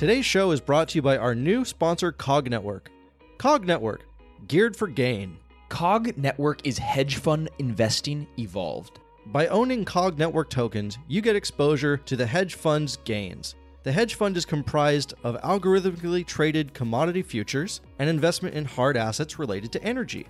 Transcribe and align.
Today's 0.00 0.24
show 0.24 0.50
is 0.50 0.62
brought 0.62 0.88
to 0.88 0.94
you 0.96 1.02
by 1.02 1.18
our 1.18 1.34
new 1.34 1.62
sponsor, 1.62 2.10
Cog 2.10 2.48
Network. 2.48 2.90
Cog 3.36 3.66
Network, 3.66 4.06
geared 4.48 4.74
for 4.74 4.88
gain. 4.88 5.36
Cog 5.68 6.16
Network 6.16 6.66
is 6.66 6.78
hedge 6.78 7.16
fund 7.16 7.50
investing 7.58 8.26
evolved. 8.38 8.98
By 9.26 9.48
owning 9.48 9.84
Cog 9.84 10.18
Network 10.18 10.48
tokens, 10.48 10.96
you 11.06 11.20
get 11.20 11.36
exposure 11.36 11.98
to 11.98 12.16
the 12.16 12.24
hedge 12.24 12.54
fund's 12.54 12.96
gains. 13.04 13.56
The 13.82 13.92
hedge 13.92 14.14
fund 14.14 14.38
is 14.38 14.46
comprised 14.46 15.12
of 15.22 15.38
algorithmically 15.42 16.26
traded 16.26 16.72
commodity 16.72 17.20
futures 17.20 17.82
and 17.98 18.08
investment 18.08 18.54
in 18.54 18.64
hard 18.64 18.96
assets 18.96 19.38
related 19.38 19.70
to 19.72 19.84
energy. 19.84 20.26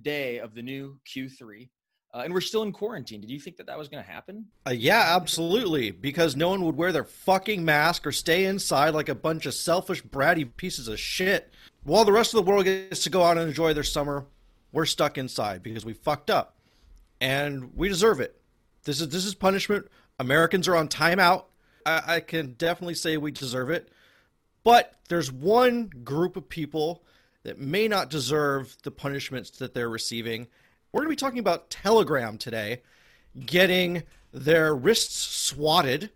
day 0.00 0.38
of 0.38 0.54
the 0.54 0.62
new 0.62 0.98
Q3. 1.14 1.68
Uh, 2.12 2.22
and 2.24 2.32
we're 2.32 2.40
still 2.40 2.62
in 2.62 2.72
quarantine. 2.72 3.20
Did 3.20 3.30
you 3.30 3.38
think 3.38 3.58
that 3.58 3.66
that 3.66 3.78
was 3.78 3.88
going 3.88 4.02
to 4.02 4.10
happen? 4.10 4.46
Uh, 4.66 4.70
yeah, 4.70 5.14
absolutely. 5.14 5.90
Because 5.90 6.36
no 6.36 6.48
one 6.48 6.64
would 6.64 6.76
wear 6.76 6.90
their 6.90 7.04
fucking 7.04 7.64
mask 7.64 8.06
or 8.06 8.12
stay 8.12 8.46
inside 8.46 8.94
like 8.94 9.10
a 9.10 9.14
bunch 9.14 9.44
of 9.44 9.52
selfish, 9.52 10.02
bratty 10.02 10.48
pieces 10.56 10.88
of 10.88 10.98
shit. 10.98 11.52
While 11.84 12.04
the 12.04 12.12
rest 12.12 12.32
of 12.32 12.42
the 12.42 12.50
world 12.50 12.64
gets 12.64 13.02
to 13.04 13.10
go 13.10 13.22
out 13.22 13.36
and 13.36 13.48
enjoy 13.48 13.74
their 13.74 13.84
summer, 13.84 14.26
we're 14.72 14.86
stuck 14.86 15.18
inside 15.18 15.62
because 15.62 15.84
we 15.84 15.92
fucked 15.92 16.30
up, 16.30 16.56
and 17.20 17.74
we 17.76 17.88
deserve 17.88 18.20
it. 18.20 18.40
This 18.84 19.00
is 19.00 19.08
this 19.08 19.24
is 19.24 19.34
punishment. 19.34 19.86
Americans 20.18 20.68
are 20.68 20.76
on 20.76 20.88
timeout. 20.88 21.44
I, 21.86 22.02
I 22.06 22.20
can 22.20 22.54
definitely 22.54 22.94
say 22.94 23.16
we 23.16 23.30
deserve 23.30 23.70
it. 23.70 23.90
But 24.64 24.94
there's 25.08 25.32
one 25.32 25.90
group 26.04 26.36
of 26.36 26.48
people 26.48 27.04
that 27.44 27.58
may 27.58 27.88
not 27.88 28.10
deserve 28.10 28.76
the 28.82 28.90
punishments 28.90 29.50
that 29.50 29.72
they're 29.72 29.88
receiving 29.88 30.48
we're 30.92 31.00
going 31.00 31.08
to 31.08 31.22
be 31.22 31.26
talking 31.26 31.38
about 31.38 31.70
Telegram 31.70 32.38
today 32.38 32.82
getting 33.44 34.02
their 34.32 34.74
wrists 34.74 35.16
swatted 35.16 36.10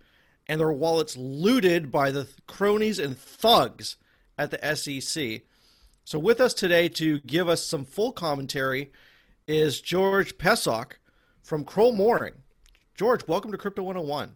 and 0.49 0.61
their 0.61 0.73
wallets 0.73 1.17
looted 1.17 1.91
by 1.91 2.11
the 2.11 2.29
cronies 2.47 2.99
and 2.99 3.17
thugs 3.17 3.97
at 4.39 4.51
the 4.51 4.77
SEC. 4.77 5.43
So, 6.05 6.19
with 6.19 6.41
us 6.41 6.53
today 6.55 6.89
to 6.91 7.21
give 7.21 7.49
us 7.49 7.63
some 7.63 7.85
full 7.85 8.13
commentary 8.13 8.91
is 9.47 9.81
George 9.81 10.37
Pesok 10.39 10.93
from 11.43 11.65
Kroll 11.65 11.93
Mooring. 11.93 12.35
George, 12.95 13.27
welcome 13.29 13.53
to 13.53 13.59
Crypto 13.59 13.83
101. 13.83 14.33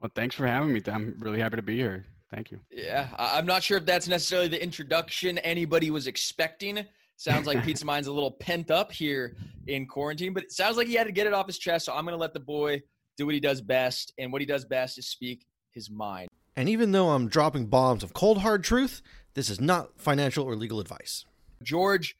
Well, 0.00 0.10
thanks 0.14 0.34
for 0.34 0.46
having 0.46 0.72
me. 0.72 0.82
I'm 0.86 1.14
really 1.18 1.40
happy 1.40 1.56
to 1.56 1.62
be 1.62 1.76
here. 1.76 2.04
Thank 2.32 2.50
you. 2.50 2.60
Yeah, 2.70 3.08
I'm 3.18 3.46
not 3.46 3.62
sure 3.62 3.78
if 3.78 3.86
that's 3.86 4.08
necessarily 4.08 4.48
the 4.48 4.62
introduction 4.62 5.38
anybody 5.38 5.90
was 5.90 6.06
expecting. 6.06 6.84
Sounds 7.18 7.46
like 7.46 7.62
Pizza 7.64 7.84
Mind's 7.84 8.08
a 8.08 8.12
little 8.12 8.30
pent 8.30 8.70
up 8.70 8.90
here 8.90 9.36
in 9.66 9.86
quarantine, 9.86 10.32
but 10.32 10.44
it 10.44 10.52
sounds 10.52 10.76
like 10.76 10.86
he 10.86 10.94
had 10.94 11.06
to 11.06 11.12
get 11.12 11.26
it 11.26 11.34
off 11.34 11.46
his 11.46 11.58
chest. 11.58 11.84
So 11.84 11.92
I'm 11.92 12.04
going 12.04 12.14
to 12.14 12.20
let 12.20 12.32
the 12.32 12.40
boy 12.40 12.80
do 13.18 13.26
what 13.26 13.34
he 13.34 13.40
does 13.40 13.60
best. 13.60 14.14
And 14.16 14.32
what 14.32 14.40
he 14.40 14.46
does 14.46 14.64
best 14.64 14.96
is 14.96 15.06
speak 15.06 15.44
his 15.72 15.90
mind. 15.90 16.30
And 16.56 16.68
even 16.68 16.92
though 16.92 17.10
I'm 17.10 17.28
dropping 17.28 17.66
bombs 17.66 18.02
of 18.02 18.14
cold, 18.14 18.38
hard 18.38 18.64
truth, 18.64 19.02
this 19.34 19.50
is 19.50 19.60
not 19.60 20.00
financial 20.00 20.44
or 20.44 20.56
legal 20.56 20.80
advice. 20.80 21.26
George, 21.62 22.16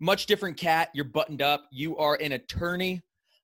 much 0.00 0.26
different 0.26 0.56
cat. 0.56 0.88
You're 0.94 1.04
buttoned 1.04 1.42
up. 1.42 1.66
You 1.70 1.96
are 1.98 2.16
an 2.20 2.32
attorney. 2.32 3.02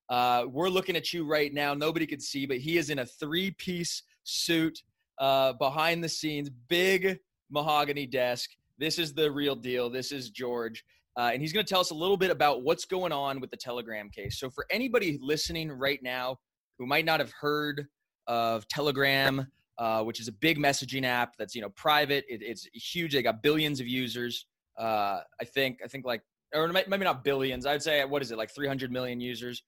Uh, 0.09 0.45
we're 0.49 0.69
looking 0.69 0.95
at 0.95 1.13
you 1.13 1.25
right 1.25 1.53
now. 1.53 1.75
Nobody 1.75 2.07
could 2.07 2.21
see, 2.21 2.47
but 2.47 2.57
he 2.57 2.77
is 2.77 2.89
in 2.89 2.99
a 2.99 3.05
three 3.05 3.51
piece 3.51 4.03
suit 4.23 4.81
uh, 5.19 5.53
behind 5.53 6.03
the 6.03 6.09
scenes, 6.09 6.49
big 6.49 7.19
mahogany 7.51 8.07
desk. 8.07 8.49
This 8.79 8.97
is 8.97 9.13
the 9.13 9.29
real 9.29 9.55
deal. 9.55 9.89
This 9.89 10.11
is 10.13 10.29
George. 10.29 10.85
Uh, 11.17 11.31
and 11.33 11.41
he's 11.41 11.51
going 11.51 11.65
to 11.65 11.69
tell 11.69 11.81
us 11.81 11.91
a 11.91 11.95
little 11.95 12.15
bit 12.15 12.31
about 12.31 12.63
what's 12.63 12.85
going 12.85 13.11
on 13.11 13.41
with 13.41 13.51
the 13.51 13.57
Telegram 13.57 14.09
case. 14.09 14.39
So, 14.39 14.49
for 14.49 14.65
anybody 14.71 15.19
listening 15.21 15.69
right 15.69 16.01
now 16.01 16.37
who 16.77 16.85
might 16.85 17.03
not 17.03 17.19
have 17.19 17.31
heard 17.41 17.87
of 18.27 18.65
Telegram, 18.69 19.45
uh, 19.77 20.03
which 20.03 20.21
is 20.21 20.29
a 20.29 20.31
big 20.31 20.57
messaging 20.57 21.03
app 21.03 21.35
that's 21.37 21.55
you 21.55 21.61
know 21.61 21.69
private, 21.69 22.23
it, 22.29 22.41
it's 22.41 22.67
huge. 22.73 23.13
They 23.13 23.21
got 23.21 23.43
billions 23.43 23.81
of 23.81 23.87
users. 23.87 24.45
Uh, 24.77 25.21
I 25.41 25.45
think 25.45 25.79
I 25.83 25.87
think 25.87 26.05
like 26.05 26.21
or 26.55 26.67
maybe 26.69 27.03
not 27.03 27.23
billions. 27.23 27.65
I'd 27.65 27.83
say 27.83 28.05
what 28.05 28.21
is 28.21 28.31
it 28.31 28.37
like 28.37 28.53
300 28.55 28.89
million 28.91 29.19
users? 29.19 29.61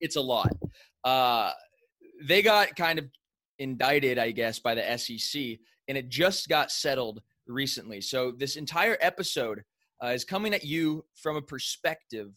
It's 0.00 0.16
a 0.16 0.20
lot. 0.20 0.50
Uh, 1.04 1.52
they 2.24 2.42
got 2.42 2.74
kind 2.74 2.98
of 2.98 3.06
indicted, 3.60 4.18
I 4.18 4.32
guess, 4.32 4.58
by 4.58 4.74
the 4.74 4.98
SEC, 4.98 5.58
and 5.86 5.96
it 5.96 6.08
just 6.08 6.48
got 6.48 6.72
settled 6.72 7.22
recently. 7.46 8.00
So 8.00 8.32
this 8.32 8.56
entire 8.56 8.96
episode 9.00 9.62
uh, 10.02 10.08
is 10.08 10.24
coming 10.24 10.54
at 10.54 10.64
you 10.64 11.04
from 11.14 11.36
a 11.36 11.42
perspective 11.42 12.32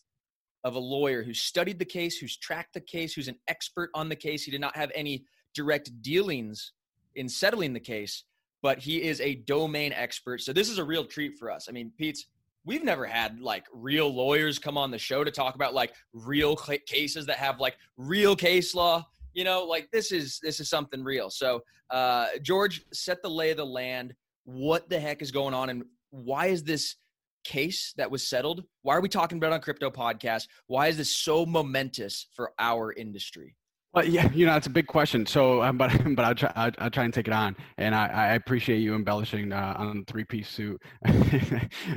of 0.63 0.75
a 0.75 0.79
lawyer 0.79 1.23
who 1.23 1.33
studied 1.33 1.79
the 1.79 1.85
case, 1.85 2.17
who's 2.17 2.37
tracked 2.37 2.73
the 2.73 2.81
case, 2.81 3.13
who's 3.13 3.27
an 3.27 3.37
expert 3.47 3.89
on 3.93 4.09
the 4.09 4.15
case. 4.15 4.43
He 4.43 4.51
did 4.51 4.61
not 4.61 4.75
have 4.75 4.91
any 4.93 5.23
direct 5.53 6.01
dealings 6.01 6.73
in 7.15 7.29
settling 7.29 7.73
the 7.73 7.79
case, 7.79 8.23
but 8.61 8.79
he 8.79 9.01
is 9.01 9.21
a 9.21 9.35
domain 9.35 9.93
expert. 9.93 10.41
So 10.41 10.53
this 10.53 10.69
is 10.69 10.77
a 10.77 10.83
real 10.83 11.05
treat 11.05 11.37
for 11.37 11.49
us. 11.49 11.67
I 11.69 11.71
mean, 11.71 11.91
Pete's 11.97 12.25
we've 12.65 12.83
never 12.83 13.05
had 13.05 13.39
like 13.41 13.65
real 13.73 14.13
lawyers 14.13 14.59
come 14.59 14.77
on 14.77 14.91
the 14.91 14.97
show 14.97 15.23
to 15.23 15.31
talk 15.31 15.55
about 15.55 15.73
like 15.73 15.93
real 16.13 16.55
cases 16.55 17.25
that 17.25 17.37
have 17.37 17.59
like 17.59 17.77
real 17.97 18.35
case 18.35 18.75
law 18.75 19.05
you 19.33 19.43
know 19.43 19.63
like 19.63 19.89
this 19.91 20.11
is 20.11 20.39
this 20.43 20.59
is 20.59 20.69
something 20.69 21.03
real 21.03 21.29
so 21.29 21.61
uh 21.91 22.27
george 22.41 22.83
set 22.91 23.21
the 23.21 23.29
lay 23.29 23.51
of 23.51 23.57
the 23.57 23.65
land 23.65 24.13
what 24.49 24.89
the 24.89 24.99
heck 24.99 25.21
is 25.21 25.31
going 25.31 25.53
on 25.53 25.69
and 25.69 25.83
why 26.09 26.47
is 26.47 26.63
this 26.63 26.95
case 27.43 27.93
that 27.97 28.09
was 28.09 28.27
settled 28.27 28.63
why 28.81 28.95
are 28.95 29.01
we 29.01 29.07
talking 29.07 29.37
about 29.37 29.53
on 29.53 29.61
crypto 29.61 29.89
podcast 29.89 30.47
why 30.67 30.87
is 30.87 30.97
this 30.97 31.15
so 31.15 31.45
momentous 31.45 32.27
for 32.35 32.51
our 32.59 32.91
industry 32.93 33.55
well, 33.91 34.05
yeah, 34.05 34.31
you 34.33 34.45
know, 34.45 34.55
it's 34.55 34.67
a 34.67 34.69
big 34.69 34.85
question. 34.85 35.25
So, 35.25 35.63
um, 35.63 35.75
but 35.75 35.91
but 36.15 36.23
I'll 36.23 36.35
try 36.35 36.51
I'll, 36.55 36.71
I'll, 36.77 36.89
try 36.91 37.05
and 37.05 37.13
take 37.13 37.27
it 37.27 37.33
on. 37.33 37.55
And 37.79 37.95
I, 37.95 38.05
I 38.07 38.33
appreciate 38.33 38.79
you 38.79 38.93
embellishing 38.93 39.51
uh, 39.51 39.75
on 39.77 40.05
three 40.05 40.25
piece 40.25 40.47
suit. 40.47 40.79
uh, 41.07 41.11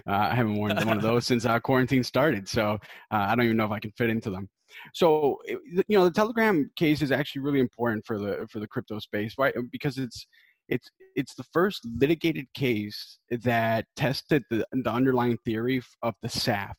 I 0.07 0.35
haven't 0.35 0.57
worn 0.57 0.75
one 0.87 0.97
of 0.97 1.03
those 1.03 1.27
since 1.27 1.45
uh, 1.45 1.61
quarantine 1.61 2.03
started, 2.03 2.49
so 2.49 2.79
uh, 3.11 3.27
I 3.29 3.35
don't 3.35 3.45
even 3.45 3.59
know 3.59 3.67
if 3.67 3.73
I 3.73 3.79
can 3.79 3.91
fit 3.91 4.09
into 4.09 4.31
them. 4.31 4.49
So, 4.95 5.37
you 5.47 5.85
know, 5.91 6.05
the 6.05 6.11
Telegram 6.11 6.71
case 6.77 7.03
is 7.03 7.13
actually 7.13 7.43
really 7.43 7.61
important 7.61 8.07
for 8.07 8.19
the 8.19 8.47
for 8.51 8.59
the 8.59 8.67
crypto 8.67 8.99
space, 8.99 9.35
right? 9.37 9.55
Because 9.71 9.99
it's 9.99 10.27
it's 10.73 10.91
it's 11.15 11.35
the 11.35 11.45
first 11.53 11.87
litigated 11.99 12.47
case 12.55 13.19
that 13.31 13.85
tested 13.97 14.43
the, 14.51 14.67
the 14.73 14.91
underlying 14.91 15.39
theory 15.45 15.83
of 16.03 16.15
the 16.23 16.29
SAFT. 16.29 16.77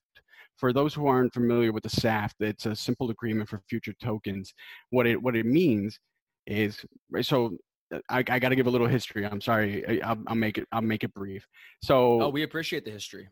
For 0.57 0.73
those 0.73 0.93
who 0.93 1.07
aren't 1.07 1.33
familiar 1.33 1.71
with 1.71 1.83
the 1.83 1.89
SAFT, 1.89 2.35
it's 2.39 2.65
a 2.65 2.75
simple 2.75 3.11
agreement 3.11 3.49
for 3.49 3.61
future 3.69 3.93
tokens. 4.01 4.53
What 4.89 5.07
it 5.07 5.21
what 5.21 5.35
it 5.35 5.45
means 5.45 5.99
is 6.47 6.83
so. 7.21 7.57
I, 8.09 8.23
I 8.27 8.39
got 8.39 8.49
to 8.49 8.55
give 8.55 8.65
a 8.65 8.71
little 8.71 8.87
history. 8.87 9.23
I'm 9.23 9.39
sorry. 9.39 10.01
I, 10.01 10.13
will 10.13 10.33
make 10.33 10.57
it. 10.57 10.67
I'll 10.71 10.81
make 10.81 11.03
it 11.03 11.13
brief. 11.13 11.45
So. 11.83 12.23
Oh, 12.23 12.29
we 12.29 12.41
appreciate 12.41 12.85
the 12.85 12.91
history. 12.91 13.29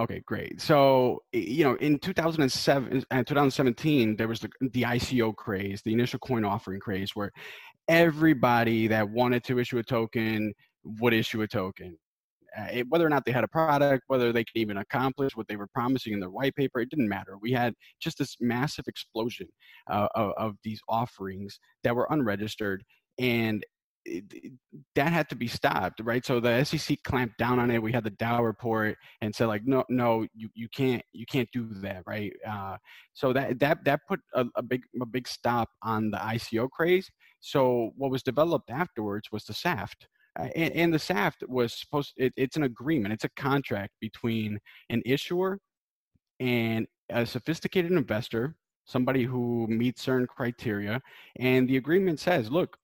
Okay, 0.00 0.20
great. 0.26 0.60
So, 0.60 1.22
you 1.32 1.64
know, 1.64 1.76
in 1.76 1.98
2007 2.00 2.92
and 2.92 3.04
uh, 3.12 3.22
2017, 3.22 4.16
there 4.16 4.26
was 4.26 4.40
the, 4.40 4.50
the 4.60 4.82
ICO 4.82 5.34
craze, 5.34 5.82
the 5.82 5.92
initial 5.92 6.18
coin 6.18 6.44
offering 6.44 6.80
craze, 6.80 7.12
where 7.14 7.30
everybody 7.88 8.86
that 8.88 9.08
wanted 9.08 9.44
to 9.44 9.58
issue 9.58 9.78
a 9.78 9.82
token 9.82 10.52
would 10.84 11.12
issue 11.12 11.42
a 11.42 11.48
token. 11.48 11.96
Uh, 12.56 12.68
it, 12.72 12.86
whether 12.88 13.04
or 13.04 13.08
not 13.08 13.24
they 13.24 13.32
had 13.32 13.42
a 13.42 13.48
product, 13.48 14.04
whether 14.06 14.32
they 14.32 14.44
could 14.44 14.56
even 14.56 14.76
accomplish 14.76 15.36
what 15.36 15.48
they 15.48 15.56
were 15.56 15.66
promising 15.74 16.12
in 16.12 16.20
their 16.20 16.30
white 16.30 16.54
paper, 16.54 16.80
it 16.80 16.88
didn't 16.88 17.08
matter. 17.08 17.36
We 17.40 17.50
had 17.50 17.74
just 18.00 18.18
this 18.18 18.36
massive 18.40 18.84
explosion 18.86 19.48
uh, 19.90 20.06
of, 20.14 20.32
of, 20.36 20.54
these 20.62 20.80
offerings 20.88 21.58
that 21.82 21.96
were 21.96 22.06
unregistered, 22.10 22.84
and 23.18 23.64
that 24.94 25.12
had 25.12 25.28
to 25.30 25.36
be 25.36 25.46
stopped, 25.46 26.00
right? 26.04 26.24
So 26.24 26.38
the 26.38 26.62
SEC 26.64 26.98
clamped 27.04 27.38
down 27.38 27.58
on 27.58 27.70
it. 27.70 27.82
We 27.82 27.92
had 27.92 28.04
the 28.04 28.10
DAO 28.10 28.44
report 28.44 28.96
and 29.20 29.34
said 29.34 29.46
like, 29.46 29.62
no, 29.64 29.84
no, 29.88 30.26
you, 30.34 30.48
you 30.54 30.68
can't 30.68 31.02
you 31.12 31.24
can't 31.26 31.48
do 31.52 31.66
that, 31.80 32.02
right? 32.06 32.32
Uh, 32.46 32.76
so 33.14 33.32
that 33.32 33.58
that 33.60 33.84
that 33.84 34.00
put 34.06 34.20
a, 34.34 34.44
a 34.56 34.62
big 34.62 34.82
a 35.00 35.06
big 35.06 35.26
stop 35.26 35.70
on 35.82 36.10
the 36.10 36.18
ICO 36.18 36.68
craze. 36.70 37.10
So 37.44 37.90
what 37.98 38.10
was 38.10 38.22
developed 38.22 38.70
afterwards 38.70 39.30
was 39.30 39.44
the 39.44 39.52
SAFT, 39.52 40.08
uh, 40.40 40.48
and, 40.56 40.74
and, 40.74 40.94
the 40.94 40.98
SAFT 40.98 41.44
was 41.46 41.74
supposed. 41.74 42.14
It, 42.16 42.32
it's 42.38 42.56
an 42.56 42.62
agreement. 42.62 43.12
It's 43.12 43.24
a 43.24 43.28
contract 43.36 43.92
between 44.00 44.58
an 44.88 45.02
issuer 45.04 45.58
and 46.40 46.86
a 47.10 47.26
sophisticated 47.26 47.92
investor, 47.92 48.56
somebody 48.86 49.24
who 49.24 49.66
meets 49.68 50.00
certain 50.00 50.26
criteria, 50.26 51.02
and 51.38 51.68
the 51.68 51.76
agreement 51.76 52.18
says, 52.18 52.50
look. 52.50 52.76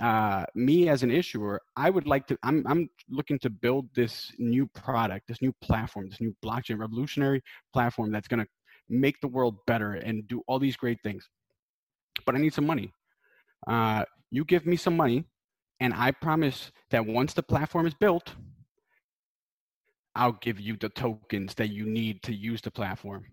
Uh, 0.00 0.44
me 0.56 0.88
as 0.88 1.04
an 1.04 1.12
issuer, 1.12 1.62
I 1.76 1.90
would 1.90 2.08
like 2.08 2.26
to. 2.26 2.36
I'm 2.42 2.66
I'm 2.66 2.90
looking 3.08 3.38
to 3.38 3.48
build 3.48 3.88
this 3.94 4.32
new 4.36 4.66
product, 4.66 5.28
this 5.28 5.40
new 5.40 5.52
platform, 5.62 6.08
this 6.10 6.20
new 6.20 6.34
blockchain 6.44 6.80
revolutionary 6.80 7.40
platform 7.72 8.10
that's 8.10 8.26
going 8.26 8.40
to 8.40 8.48
make 8.88 9.20
the 9.20 9.28
world 9.28 9.58
better 9.68 9.92
and 9.92 10.26
do 10.26 10.42
all 10.48 10.58
these 10.58 10.76
great 10.76 10.98
things. 11.04 11.28
But 12.26 12.34
I 12.34 12.38
need 12.38 12.52
some 12.52 12.66
money. 12.66 12.92
Uh, 13.66 14.04
you 14.30 14.44
give 14.44 14.66
me 14.66 14.76
some 14.76 14.96
money, 14.96 15.24
and 15.80 15.94
I 15.94 16.10
promise 16.10 16.72
that 16.90 17.06
once 17.06 17.34
the 17.34 17.42
platform 17.42 17.86
is 17.86 17.94
built, 17.94 18.34
I'll 20.14 20.38
give 20.40 20.58
you 20.58 20.76
the 20.76 20.88
tokens 20.88 21.54
that 21.54 21.68
you 21.68 21.84
need 21.84 22.22
to 22.22 22.34
use 22.34 22.62
the 22.62 22.70
platform. 22.70 23.26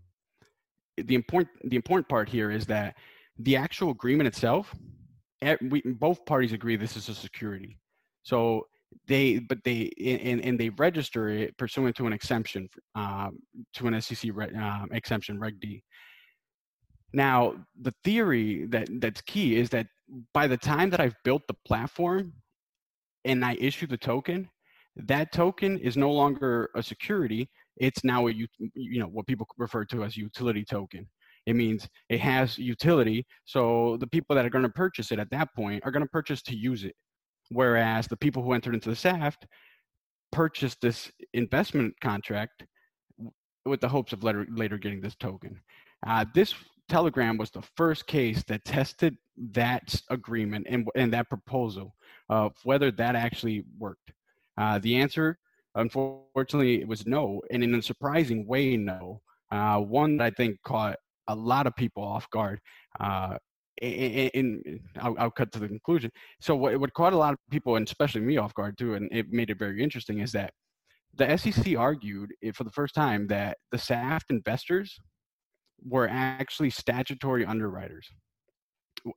The 0.97 1.15
important 1.15 1.49
the 1.63 1.75
important 1.75 2.07
part 2.09 2.29
here 2.29 2.51
is 2.51 2.65
that 2.67 2.95
the 3.39 3.55
actual 3.55 3.91
agreement 3.91 4.27
itself, 4.27 4.75
we, 5.61 5.81
both 5.81 6.25
parties 6.25 6.51
agree 6.51 6.75
this 6.75 6.95
is 6.97 7.09
a 7.09 7.15
security. 7.15 7.79
So 8.23 8.67
they 9.07 9.39
but 9.39 9.59
they 9.63 9.89
and, 9.99 10.41
and 10.41 10.59
they 10.59 10.69
register 10.69 11.29
it 11.29 11.57
pursuant 11.57 11.95
to 11.95 12.05
an 12.05 12.13
exemption 12.13 12.69
um, 12.95 13.39
to 13.73 13.87
an 13.87 13.99
SEC 14.01 14.31
re, 14.33 14.47
um, 14.55 14.89
exemption 14.91 15.39
Reg 15.39 15.59
D. 15.59 15.83
Now 17.13 17.53
the 17.79 17.93
theory 18.03 18.65
that 18.67 18.89
that's 18.99 19.21
key 19.21 19.55
is 19.55 19.69
that 19.69 19.87
by 20.33 20.47
the 20.47 20.57
time 20.57 20.89
that 20.89 20.99
I've 20.99 21.15
built 21.23 21.43
the 21.47 21.55
platform 21.65 22.33
and 23.23 23.45
I 23.45 23.55
issue 23.59 23.87
the 23.87 23.97
token, 23.97 24.49
that 24.95 25.31
token 25.31 25.77
is 25.79 25.95
no 25.95 26.11
longer 26.11 26.69
a 26.75 26.83
security. 26.83 27.49
It's 27.77 28.03
now 28.03 28.27
a 28.27 28.31
you 28.31 28.99
know 28.99 29.07
what 29.07 29.27
people 29.27 29.47
refer 29.57 29.85
to 29.85 30.03
as 30.03 30.17
utility 30.17 30.65
token. 30.65 31.07
It 31.45 31.55
means 31.55 31.87
it 32.09 32.19
has 32.21 32.57
utility. 32.57 33.25
So 33.45 33.97
the 33.99 34.07
people 34.07 34.35
that 34.35 34.45
are 34.45 34.49
going 34.49 34.63
to 34.63 34.69
purchase 34.69 35.11
it 35.11 35.19
at 35.19 35.29
that 35.31 35.53
point 35.55 35.83
are 35.85 35.91
going 35.91 36.03
to 36.03 36.09
purchase 36.09 36.41
to 36.43 36.55
use 36.55 36.83
it. 36.83 36.95
Whereas 37.49 38.07
the 38.07 38.17
people 38.17 38.43
who 38.43 38.53
entered 38.53 38.75
into 38.75 38.89
the 38.89 38.95
SAFT 38.95 39.45
purchased 40.31 40.79
this 40.81 41.11
investment 41.33 41.93
contract 42.01 42.63
with 43.65 43.81
the 43.81 43.89
hopes 43.89 44.13
of 44.13 44.23
later, 44.23 44.45
later 44.49 44.77
getting 44.77 45.01
this 45.01 45.15
token. 45.15 45.59
Uh, 46.05 46.25
this 46.33 46.53
Telegram 46.89 47.37
was 47.37 47.51
the 47.51 47.63
first 47.75 48.07
case 48.07 48.43
that 48.47 48.65
tested 48.65 49.17
that 49.51 50.01
agreement 50.09 50.67
and, 50.69 50.87
and 50.95 51.13
that 51.13 51.29
proposal 51.29 51.95
of 52.29 52.53
whether 52.63 52.91
that 52.91 53.15
actually 53.15 53.63
worked. 53.77 54.11
Uh, 54.57 54.79
the 54.79 54.95
answer, 54.95 55.37
unfortunately, 55.75 56.81
it 56.81 56.87
was 56.87 57.07
no, 57.07 57.41
and 57.51 57.63
in 57.63 57.73
a 57.75 57.81
surprising 57.81 58.45
way, 58.47 58.77
no. 58.77 59.21
Uh, 59.51 59.79
one 59.79 60.17
that 60.17 60.25
I 60.25 60.29
think 60.31 60.57
caught 60.63 60.97
a 61.27 61.35
lot 61.35 61.67
of 61.67 61.75
people 61.75 62.03
off 62.03 62.29
guard. 62.31 62.59
Uh, 62.99 63.37
and, 63.81 64.79
I'll, 64.99 65.15
I'll, 65.17 65.31
cut 65.31 65.51
to 65.53 65.59
the 65.59 65.67
conclusion. 65.67 66.11
So 66.39 66.55
what, 66.55 66.79
what 66.79 66.93
caught 66.93 67.13
a 67.13 67.17
lot 67.17 67.33
of 67.33 67.39
people, 67.49 67.75
and 67.75 67.87
especially 67.87 68.21
me, 68.21 68.37
off 68.37 68.53
guard 68.53 68.77
too, 68.77 68.93
and 68.93 69.09
it 69.11 69.31
made 69.31 69.49
it 69.49 69.59
very 69.59 69.83
interesting, 69.83 70.19
is 70.19 70.31
that 70.33 70.53
the 71.15 71.37
SEC 71.37 71.75
argued 71.77 72.31
for 72.53 72.63
the 72.63 72.71
first 72.71 72.95
time 72.95 73.27
that 73.27 73.57
the 73.71 73.77
SAFT 73.77 74.31
investors 74.31 74.97
were 75.87 76.07
actually 76.09 76.69
statutory 76.69 77.45
underwriters. 77.45 78.09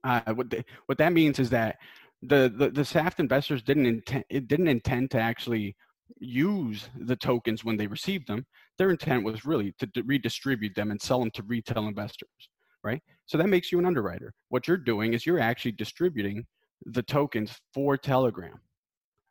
Uh, 0.04 0.20
what, 0.34 0.52
what 0.86 0.98
that 0.98 1.12
means 1.12 1.38
is 1.38 1.50
that 1.50 1.76
the, 2.22 2.52
the, 2.56 2.70
the 2.70 2.84
SAFT 2.84 3.20
investors 3.20 3.62
didn't 3.62 3.86
intend, 3.86 4.24
it 4.28 4.48
didn't 4.48 4.68
intend 4.68 5.10
to 5.12 5.20
actually 5.20 5.76
use 6.18 6.88
the 7.00 7.16
tokens 7.16 7.64
when 7.64 7.76
they 7.76 7.86
received 7.86 8.26
them. 8.28 8.46
Their 8.78 8.90
intent 8.90 9.24
was 9.24 9.44
really 9.44 9.74
to 9.78 10.02
redistribute 10.04 10.74
them 10.74 10.90
and 10.90 11.00
sell 11.00 11.20
them 11.20 11.30
to 11.32 11.42
retail 11.42 11.86
investors, 11.86 12.48
right? 12.82 13.02
So 13.26 13.38
that 13.38 13.48
makes 13.48 13.72
you 13.72 13.78
an 13.78 13.86
underwriter. 13.86 14.32
What 14.48 14.68
you're 14.68 14.76
doing 14.76 15.14
is 15.14 15.26
you're 15.26 15.40
actually 15.40 15.72
distributing 15.72 16.46
the 16.84 17.02
tokens 17.02 17.58
for 17.74 17.96
Telegram. 17.96 18.60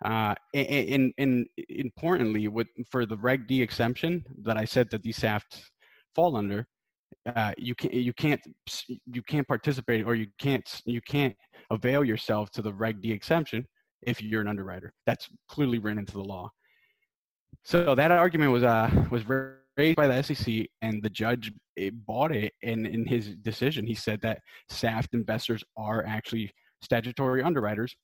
Uh, 0.03 0.35
and, 0.53 0.67
and, 0.67 1.13
and, 1.17 1.47
importantly, 1.69 2.47
with, 2.47 2.67
for 2.91 3.05
the 3.05 3.17
Reg 3.17 3.47
D 3.47 3.61
exemption 3.61 4.25
that 4.43 4.57
I 4.57 4.65
said 4.65 4.89
that 4.91 5.03
these 5.03 5.19
SAFTs 5.19 5.61
fall 6.13 6.35
under, 6.35 6.67
uh, 7.25 7.53
you 7.57 7.75
can't 7.75 7.93
you 7.93 8.13
can't 8.13 8.41
you 9.05 9.21
can't 9.23 9.47
participate 9.47 10.05
or 10.05 10.15
you 10.15 10.27
can't 10.39 10.81
you 10.85 11.01
can't 11.01 11.35
avail 11.71 12.03
yourself 12.03 12.51
to 12.51 12.61
the 12.61 12.73
Reg 12.73 13.01
D 13.01 13.11
exemption 13.11 13.65
if 14.03 14.21
you're 14.21 14.41
an 14.41 14.47
underwriter. 14.47 14.93
That's 15.05 15.27
clearly 15.49 15.79
written 15.79 15.99
into 15.99 16.13
the 16.13 16.23
law. 16.23 16.49
So 17.63 17.95
that 17.95 18.11
argument 18.11 18.51
was 18.51 18.63
uh 18.63 18.89
was 19.09 19.25
raised 19.77 19.95
by 19.95 20.07
the 20.07 20.21
SEC, 20.21 20.67
and 20.81 21.01
the 21.01 21.09
judge 21.09 21.51
it 21.75 22.05
bought 22.05 22.31
it. 22.31 22.53
And 22.63 22.85
in 22.85 23.05
his 23.05 23.35
decision, 23.37 23.85
he 23.85 23.95
said 23.95 24.21
that 24.21 24.39
SAFT 24.69 25.13
investors 25.13 25.63
are 25.77 26.05
actually 26.05 26.53
statutory 26.81 27.41
underwriters, 27.41 27.95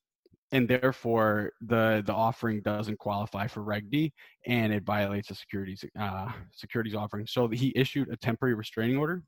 and 0.52 0.68
therefore 0.68 1.52
the 1.62 2.02
the 2.06 2.12
offering 2.12 2.60
doesn't 2.60 2.98
qualify 2.98 3.46
for 3.46 3.62
Reg 3.62 3.90
D, 3.90 4.12
and 4.46 4.72
it 4.72 4.84
violates 4.84 5.28
the 5.28 5.34
securities 5.34 5.84
uh, 5.98 6.30
securities 6.52 6.94
offering. 6.94 7.26
So 7.26 7.48
he 7.48 7.72
issued 7.74 8.08
a 8.12 8.16
temporary 8.16 8.54
restraining 8.54 8.98
order, 8.98 9.22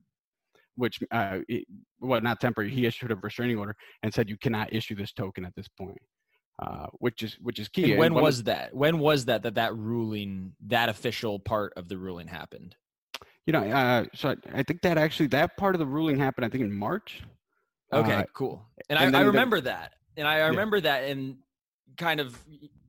which 0.76 1.00
uh, 1.11 1.38
it, 1.49 1.64
well 2.00 2.21
not 2.21 2.40
temporary. 2.40 2.71
He 2.71 2.87
issued 2.87 3.11
a 3.11 3.16
restraining 3.16 3.59
order 3.59 3.75
and 4.02 4.12
said 4.12 4.28
you 4.28 4.37
cannot 4.37 4.73
issue 4.73 4.95
this 4.95 5.12
token 5.12 5.45
at 5.45 5.54
this 5.57 5.69
point. 5.69 5.99
Uh, 6.62 6.87
which 6.99 7.25
is 7.25 7.37
which 7.43 7.59
is 7.59 7.69
key. 7.69 7.93
And 7.93 7.99
when 7.99 8.12
and 8.12 8.23
was 8.23 8.40
of, 8.40 8.45
that? 8.45 8.73
When 8.73 9.00
was 9.00 9.25
that 9.25 9.43
that 9.43 9.57
that 9.57 9.75
ruling, 9.76 10.52
that 10.66 10.88
official 10.88 11.40
part 11.40 11.73
of 11.76 11.88
the 11.88 11.99
ruling 11.99 12.28
happened? 12.28 12.76
You 13.45 13.52
know, 13.52 13.64
uh, 13.64 14.04
so 14.14 14.31
I, 14.31 14.61
I, 14.61 14.62
think 14.62 14.83
that 14.83 14.97
actually 14.97 15.26
that 15.28 15.57
part 15.57 15.75
of 15.75 15.81
the 15.81 15.87
ruling 15.87 16.16
happened. 16.16 16.45
I 16.45 16.49
think 16.49 16.62
in 16.62 16.73
March. 16.73 17.23
Okay, 17.93 18.14
uh, 18.14 18.25
cool. 18.35 18.64
And, 18.88 19.00
and 19.00 19.16
I, 19.16 19.21
I, 19.21 19.23
remember 19.23 19.61
the, 19.61 19.71
that, 19.71 19.95
and 20.16 20.26
I 20.26 20.47
remember 20.47 20.76
yeah. 20.78 20.83
that, 20.83 21.04
and 21.04 21.37
kind 21.97 22.21
of 22.21 22.38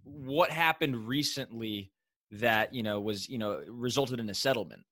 what 0.04 0.50
happened 0.50 1.08
recently 1.08 1.92
that 2.32 2.74
you 2.74 2.84
know 2.84 3.00
was 3.00 3.30
you 3.30 3.38
know 3.38 3.62
resulted 3.68 4.20
in 4.20 4.30
a 4.30 4.34
settlement. 4.34 4.84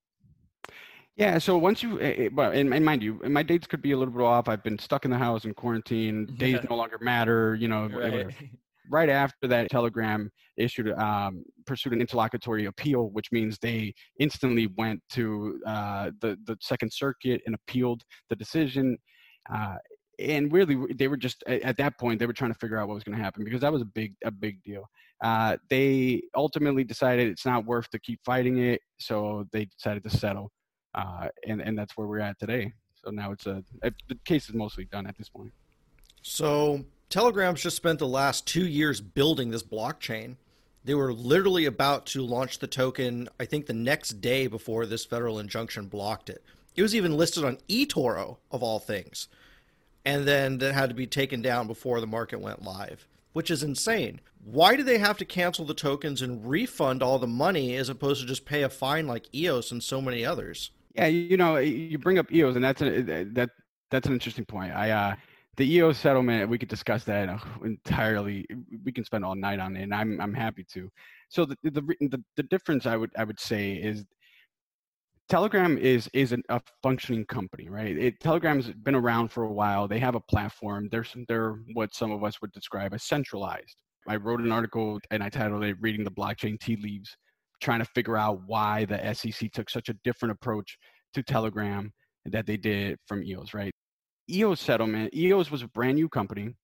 Yeah, 1.16 1.38
so 1.38 1.56
once 1.56 1.80
you, 1.80 2.00
eh, 2.00 2.14
eh, 2.18 2.28
well, 2.32 2.50
and, 2.50 2.74
and, 2.74 2.84
mind 2.84 3.00
you, 3.00 3.20
my 3.28 3.44
dates 3.44 3.68
could 3.68 3.80
be 3.80 3.92
a 3.92 3.96
little 3.96 4.12
bit 4.12 4.22
off. 4.22 4.48
I've 4.48 4.64
been 4.64 4.80
stuck 4.80 5.04
in 5.04 5.12
the 5.12 5.18
house 5.18 5.44
in 5.44 5.54
quarantine. 5.54 6.26
Days 6.38 6.58
no 6.68 6.74
longer 6.74 6.98
matter. 7.00 7.54
You 7.54 7.68
know, 7.68 7.86
right 7.86 8.34
right 8.90 9.08
after 9.08 9.46
that, 9.48 9.70
Telegram 9.70 10.30
issued 10.56 10.92
um, 10.92 11.44
pursued 11.66 11.92
an 11.92 12.00
interlocutory 12.00 12.64
appeal, 12.66 13.10
which 13.10 13.30
means 13.30 13.58
they 13.58 13.94
instantly 14.18 14.66
went 14.76 15.00
to 15.10 15.60
uh, 15.66 16.10
the 16.20 16.36
the 16.46 16.56
Second 16.60 16.92
Circuit 16.92 17.42
and 17.46 17.54
appealed 17.54 18.02
the 18.28 18.36
decision. 18.36 18.98
Uh, 19.52 19.76
and 20.18 20.52
really, 20.52 20.92
they 20.94 21.08
were 21.08 21.16
just 21.16 21.42
at 21.46 21.76
that 21.76 21.98
point 21.98 22.18
they 22.18 22.26
were 22.26 22.32
trying 22.32 22.52
to 22.52 22.58
figure 22.58 22.78
out 22.78 22.88
what 22.88 22.94
was 22.94 23.04
going 23.04 23.16
to 23.16 23.22
happen 23.22 23.44
because 23.44 23.60
that 23.60 23.72
was 23.72 23.82
a 23.82 23.86
big 23.86 24.14
a 24.24 24.30
big 24.30 24.62
deal. 24.62 24.88
Uh, 25.20 25.56
they 25.70 26.22
ultimately 26.34 26.84
decided 26.84 27.28
it's 27.28 27.46
not 27.46 27.64
worth 27.64 27.88
to 27.90 27.98
keep 27.98 28.20
fighting 28.24 28.58
it, 28.58 28.80
so 28.98 29.46
they 29.52 29.64
decided 29.64 30.02
to 30.02 30.10
settle, 30.10 30.50
uh, 30.94 31.28
and 31.46 31.60
and 31.60 31.78
that's 31.78 31.96
where 31.96 32.06
we're 32.06 32.20
at 32.20 32.38
today. 32.38 32.72
So 33.02 33.10
now 33.10 33.32
it's 33.32 33.46
a, 33.46 33.62
a 33.82 33.92
the 34.08 34.18
case 34.24 34.48
is 34.48 34.54
mostly 34.54 34.84
done 34.86 35.06
at 35.06 35.16
this 35.16 35.28
point. 35.28 35.52
So 36.22 36.84
Telegram's 37.10 37.62
just 37.62 37.76
spent 37.76 37.98
the 37.98 38.06
last 38.06 38.46
two 38.46 38.66
years 38.66 39.00
building 39.00 39.50
this 39.50 39.62
blockchain. 39.62 40.36
They 40.84 40.94
were 40.94 41.12
literally 41.12 41.64
about 41.64 42.06
to 42.06 42.22
launch 42.22 42.58
the 42.58 42.66
token, 42.66 43.28
I 43.40 43.44
think, 43.46 43.66
the 43.66 43.72
next 43.72 44.20
day 44.20 44.46
before 44.46 44.84
this 44.84 45.04
federal 45.04 45.38
injunction 45.38 45.86
blocked 45.86 46.28
it. 46.28 46.42
It 46.76 46.82
was 46.82 46.94
even 46.94 47.16
listed 47.16 47.44
on 47.44 47.58
eToro, 47.68 48.38
of 48.50 48.62
all 48.62 48.78
things. 48.78 49.28
And 50.04 50.26
then 50.26 50.58
that 50.58 50.74
had 50.74 50.90
to 50.90 50.94
be 50.94 51.06
taken 51.06 51.40
down 51.40 51.66
before 51.66 52.00
the 52.00 52.06
market 52.06 52.40
went 52.40 52.62
live, 52.62 53.06
which 53.32 53.50
is 53.50 53.62
insane. 53.62 54.20
Why 54.44 54.76
do 54.76 54.82
they 54.82 54.98
have 54.98 55.16
to 55.18 55.24
cancel 55.24 55.64
the 55.64 55.74
tokens 55.74 56.20
and 56.20 56.46
refund 56.46 57.02
all 57.02 57.18
the 57.18 57.26
money 57.26 57.76
as 57.76 57.88
opposed 57.88 58.20
to 58.20 58.26
just 58.26 58.44
pay 58.44 58.62
a 58.62 58.68
fine 58.68 59.06
like 59.06 59.34
EOS 59.34 59.72
and 59.72 59.82
so 59.82 60.02
many 60.02 60.24
others? 60.24 60.70
Yeah, 60.94 61.06
you 61.06 61.36
know, 61.36 61.56
you 61.56 61.98
bring 61.98 62.18
up 62.18 62.30
EOS, 62.30 62.54
and 62.54 62.64
that's 62.64 62.82
a, 62.82 63.24
that 63.24 63.50
that's 63.90 64.06
an 64.06 64.12
interesting 64.12 64.44
point. 64.44 64.72
I 64.74 64.90
uh, 64.90 65.14
the 65.56 65.72
EOS 65.74 65.98
settlement, 65.98 66.48
we 66.48 66.58
could 66.58 66.68
discuss 66.68 67.04
that 67.04 67.28
entirely. 67.64 68.46
We 68.84 68.92
can 68.92 69.04
spend 69.04 69.24
all 69.24 69.34
night 69.34 69.60
on 69.60 69.76
it, 69.76 69.82
and 69.82 69.94
I'm 69.94 70.20
I'm 70.20 70.34
happy 70.34 70.64
to. 70.74 70.90
So 71.30 71.46
the 71.46 71.56
the 71.62 71.80
the, 72.00 72.22
the 72.36 72.42
difference 72.44 72.86
I 72.86 72.96
would 72.96 73.10
I 73.16 73.24
would 73.24 73.40
say 73.40 73.72
is 73.72 74.04
Telegram 75.28 75.78
is 75.78 76.08
is 76.12 76.32
an, 76.32 76.42
a 76.50 76.60
functioning 76.82 77.24
company, 77.24 77.68
right? 77.68 77.96
It, 77.96 78.20
Telegram's 78.20 78.70
been 78.70 78.94
around 78.94 79.28
for 79.28 79.44
a 79.44 79.52
while. 79.52 79.88
They 79.88 79.98
have 79.98 80.14
a 80.14 80.20
platform. 80.20 80.88
They're 80.90 81.06
they're 81.28 81.56
what 81.72 81.94
some 81.94 82.12
of 82.12 82.22
us 82.22 82.40
would 82.42 82.52
describe 82.52 82.92
as 82.92 83.04
centralized. 83.04 83.76
I 84.06 84.16
wrote 84.16 84.40
an 84.40 84.52
article 84.52 85.00
and 85.10 85.22
I 85.22 85.30
titled 85.30 85.64
it 85.64 85.76
"Reading 85.80 86.04
the 86.04 86.10
Blockchain 86.10 86.60
Tea 86.60 86.76
Leaves," 86.76 87.16
trying 87.62 87.78
to 87.78 87.86
figure 87.86 88.18
out 88.18 88.40
why 88.46 88.84
the 88.84 89.14
SEC 89.14 89.50
took 89.52 89.70
such 89.70 89.88
a 89.88 89.94
different 90.04 90.32
approach 90.32 90.76
to 91.14 91.22
Telegram 91.22 91.90
that 92.26 92.46
they 92.46 92.58
did 92.58 92.98
from 93.06 93.22
EOS, 93.22 93.54
right? 93.54 93.72
EOS 94.30 94.60
settlement. 94.60 95.14
EOS 95.14 95.50
was 95.50 95.62
a 95.62 95.68
brand 95.68 95.96
new 95.96 96.08
company. 96.08 96.54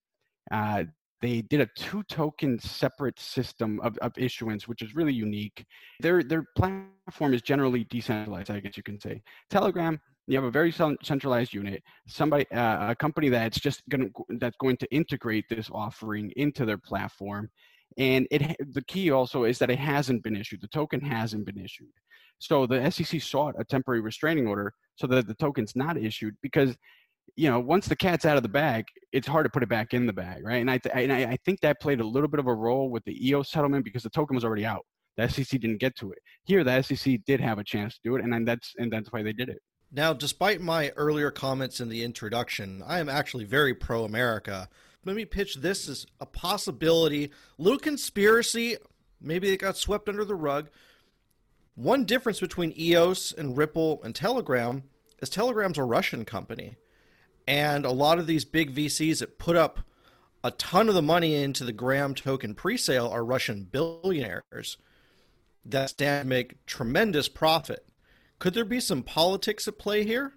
Uh, 0.51 0.85
they 1.23 1.43
did 1.43 1.61
a 1.61 1.69
two 1.77 2.03
token 2.05 2.59
separate 2.59 3.19
system 3.19 3.81
of, 3.81 3.99
of 3.99 4.13
issuance, 4.17 4.67
which 4.67 4.83
is 4.83 4.95
really 4.95 5.13
unique. 5.13 5.65
Their 6.01 6.23
their 6.23 6.45
platform 6.57 7.35
is 7.35 7.43
generally 7.43 7.85
decentralized, 7.85 8.51
I 8.51 8.61
guess 8.61 8.77
you 8.77 8.83
can 8.83 8.99
say. 8.99 9.23
Telegram, 9.51 10.01
you 10.27 10.37
have 10.37 10.45
a 10.45 10.51
very 10.51 10.73
centralized 10.73 11.53
unit, 11.53 11.83
somebody 12.07 12.51
uh, 12.53 12.93
a 12.93 12.95
company 12.95 13.29
that's 13.29 13.61
just 13.61 13.83
going 13.89 14.11
to 14.11 14.37
that's 14.39 14.57
going 14.59 14.77
to 14.79 14.95
integrate 14.95 15.45
this 15.49 15.69
offering 15.73 16.33
into 16.37 16.65
their 16.65 16.79
platform. 16.79 17.51
And 17.99 18.27
it 18.31 18.57
the 18.73 18.85
key 18.85 19.11
also 19.11 19.45
is 19.45 19.59
that 19.59 19.71
it 19.71 19.79
hasn't 19.79 20.23
been 20.23 20.37
issued. 20.37 20.61
The 20.63 20.69
token 20.69 21.01
hasn't 21.01 21.45
been 21.45 21.59
issued. 21.59 21.89
So 22.39 22.67
the 22.67 22.91
SEC 22.91 23.21
sought 23.21 23.55
a 23.59 23.65
temporary 23.65 24.01
restraining 24.01 24.47
order 24.47 24.73
so 24.95 25.07
that 25.09 25.27
the 25.27 25.35
token's 25.35 25.77
not 25.77 25.99
issued 25.99 26.37
because 26.43 26.77
you 27.37 27.49
know, 27.49 27.61
once 27.61 27.89
the 27.89 27.97
cat's 27.97 28.25
out 28.25 28.37
of 28.37 28.43
the 28.43 28.49
bag, 28.49 28.87
it's 29.13 29.27
hard 29.27 29.45
to 29.45 29.51
put 29.51 29.63
it 29.63 29.69
back 29.69 29.95
in 29.95 30.07
the 30.07 30.13
bag, 30.13 30.45
right? 30.45 30.61
And 30.61 30.71
I, 30.71 30.79
th- 30.79 30.95
and 30.95 31.13
I, 31.13 31.37
think 31.45 31.61
that 31.61 31.81
played 31.81 32.01
a 32.01 32.07
little 32.07 32.29
bit 32.29 32.41
of 32.41 32.47
a 32.47 32.55
role 32.55 32.91
with 32.91 33.05
the 33.05 33.29
EOS 33.29 33.51
settlement 33.51 33.85
because 33.85 34.03
the 34.03 34.11
token 34.11 34.35
was 34.35 34.45
already 34.45 34.65
out. 34.65 34.85
The 35.17 35.29
SEC 35.29 35.61
didn't 35.61 35.79
get 35.79 35.97
to 35.97 36.13
it. 36.13 36.19
Here, 36.45 36.65
the 36.65 36.83
SEC 36.83 37.19
did 37.27 37.41
have 37.41 37.59
a 37.59 37.65
chance 37.65 37.95
to 37.95 38.01
do 38.05 38.17
it, 38.17 38.25
and 38.25 38.47
that's 38.47 38.75
and 38.79 38.93
that's 38.93 39.13
why 39.13 39.23
they 39.23 39.33
did 39.33 39.49
it. 39.49 39.59
Now, 39.93 40.13
despite 40.13 40.61
my 40.61 40.91
earlier 40.91 41.31
comments 41.31 41.81
in 41.81 41.89
the 41.89 42.05
introduction, 42.05 42.83
I 42.87 43.01
am 43.01 43.09
actually 43.09 43.45
very 43.45 43.75
pro 43.75 44.05
America. 44.05 44.69
Let 45.05 45.17
me 45.17 45.25
pitch 45.25 45.57
this 45.57 45.89
as 45.89 46.07
a 46.21 46.27
possibility, 46.27 47.33
little 47.59 47.79
conspiracy. 47.79 48.77
Maybe 49.21 49.51
it 49.51 49.57
got 49.59 49.77
swept 49.77 50.09
under 50.09 50.25
the 50.25 50.37
rug. 50.37 50.69
One 51.75 52.05
difference 52.05 52.41
between 52.41 52.75
EOS 52.79 53.33
and 53.33 53.57
Ripple 53.57 54.01
and 54.05 54.15
Telegram 54.15 54.85
is 55.21 55.29
Telegram's 55.29 55.79
a 55.79 55.85
Russian 55.85 56.25
company. 56.25 56.77
And 57.51 57.85
a 57.85 57.91
lot 57.91 58.21
of 58.21 58.29
these 58.29 58.45
big 58.45 58.73
VCs 58.73 59.19
that 59.19 59.41
put 59.41 59.57
up 59.57 59.81
a 60.45 60.53
ton 60.53 60.89
of 60.89 60.95
the 60.95 61.03
money 61.03 61.35
into 61.35 61.65
the 61.65 61.73
Gram 61.73 62.15
token 62.15 62.55
pre-sale 62.55 63.09
are 63.09 63.25
Russian 63.25 63.65
billionaires 63.65 64.77
that 65.65 65.91
stand 65.91 66.27
to 66.27 66.29
make 66.29 66.65
tremendous 66.65 67.29
profit. 67.29 67.85
Could 68.39 68.55
there 68.55 68.65
be 68.65 68.79
some 68.79 69.03
politics 69.03 69.67
at 69.67 69.81
play 69.81 70.05
here? 70.05 70.35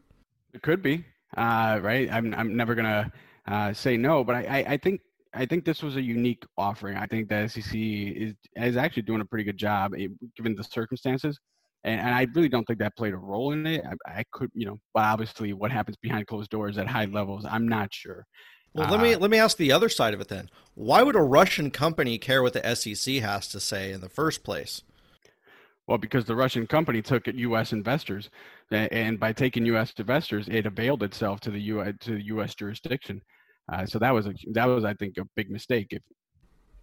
It 0.55 0.63
could 0.63 0.81
be, 0.81 1.05
uh, 1.37 1.79
right? 1.83 2.11
I'm 2.11 2.33
I'm 2.33 2.57
never 2.57 2.73
gonna 2.73 3.11
uh, 3.47 3.73
say 3.73 3.95
no, 3.95 4.23
but 4.23 4.35
I, 4.35 4.45
I, 4.45 4.57
I 4.73 4.77
think 4.77 5.01
I 5.35 5.45
think 5.45 5.65
this 5.65 5.83
was 5.83 5.97
a 5.97 6.01
unique 6.01 6.43
offering. 6.57 6.97
I 6.97 7.05
think 7.05 7.29
the 7.29 7.47
SEC 7.47 7.75
is 7.75 8.33
is 8.55 8.75
actually 8.75 9.03
doing 9.03 9.21
a 9.21 9.25
pretty 9.25 9.43
good 9.43 9.57
job 9.57 9.93
eh, 9.95 10.07
given 10.35 10.55
the 10.55 10.63
circumstances 10.63 11.39
and, 11.83 11.99
and 11.99 12.15
I 12.15 12.27
really 12.33 12.49
don't 12.49 12.65
think 12.65 12.79
that 12.79 12.95
played 12.95 13.13
a 13.13 13.17
role 13.17 13.51
in 13.51 13.65
it. 13.65 13.83
I, 13.85 14.19
I 14.19 14.23
could, 14.31 14.49
you 14.53 14.65
know, 14.65 14.79
but 14.93 15.03
obviously 15.03 15.53
what 15.53 15.71
happens 15.71 15.97
behind 15.97 16.27
closed 16.27 16.49
doors 16.49 16.77
at 16.77 16.87
high 16.87 17.05
levels, 17.05 17.45
I'm 17.49 17.67
not 17.67 17.93
sure. 17.93 18.25
Well, 18.73 18.89
let 18.89 19.01
me 19.01 19.13
uh, 19.13 19.19
let 19.19 19.29
me 19.29 19.37
ask 19.37 19.57
the 19.57 19.71
other 19.71 19.89
side 19.89 20.15
of 20.15 20.21
it 20.21 20.29
then. 20.29 20.49
Why 20.73 21.03
would 21.03 21.15
a 21.15 21.21
Russian 21.21 21.69
company 21.69 22.17
care 22.17 22.41
what 22.41 22.53
the 22.53 22.75
SEC 22.75 23.15
has 23.15 23.47
to 23.49 23.59
say 23.59 23.91
in 23.91 24.01
the 24.01 24.09
first 24.09 24.43
place? 24.43 24.81
Well, 25.85 25.99
because 25.99 26.25
the 26.25 26.35
Russian 26.35 26.65
company 26.65 27.01
took 27.01 27.27
U.S. 27.27 27.73
investors, 27.73 28.29
and 28.71 29.19
by 29.19 29.33
taking 29.33 29.65
U.S. 29.67 29.93
investors, 29.97 30.47
it 30.47 30.65
availed 30.65 31.03
itself 31.03 31.39
to 31.41 31.51
the 31.51 31.61
U.S. 31.61 31.93
to 32.01 32.15
the 32.15 32.25
U.S. 32.27 32.55
jurisdiction. 32.55 33.21
Uh, 33.71 33.85
so 33.85 33.99
that 33.99 34.11
was 34.11 34.25
a 34.25 34.33
that 34.53 34.65
was, 34.65 34.85
I 34.85 34.93
think, 34.95 35.17
a 35.17 35.25
big 35.35 35.51
mistake. 35.51 35.87
If, 35.91 36.01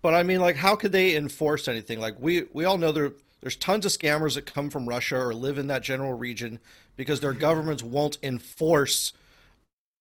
but 0.00 0.14
I 0.14 0.22
mean, 0.22 0.40
like, 0.40 0.56
how 0.56 0.76
could 0.76 0.92
they 0.92 1.16
enforce 1.16 1.66
anything? 1.66 1.98
Like, 1.98 2.14
we 2.20 2.44
we 2.52 2.66
all 2.66 2.78
know 2.78 2.92
there 2.92 3.12
there's 3.40 3.56
tons 3.56 3.86
of 3.86 3.92
scammers 3.92 4.34
that 4.34 4.46
come 4.46 4.70
from 4.70 4.88
Russia 4.88 5.16
or 5.16 5.34
live 5.34 5.58
in 5.58 5.66
that 5.68 5.82
general 5.82 6.12
region 6.12 6.58
because 6.96 7.20
their 7.20 7.32
governments 7.32 7.82
won't 7.82 8.18
enforce 8.22 9.12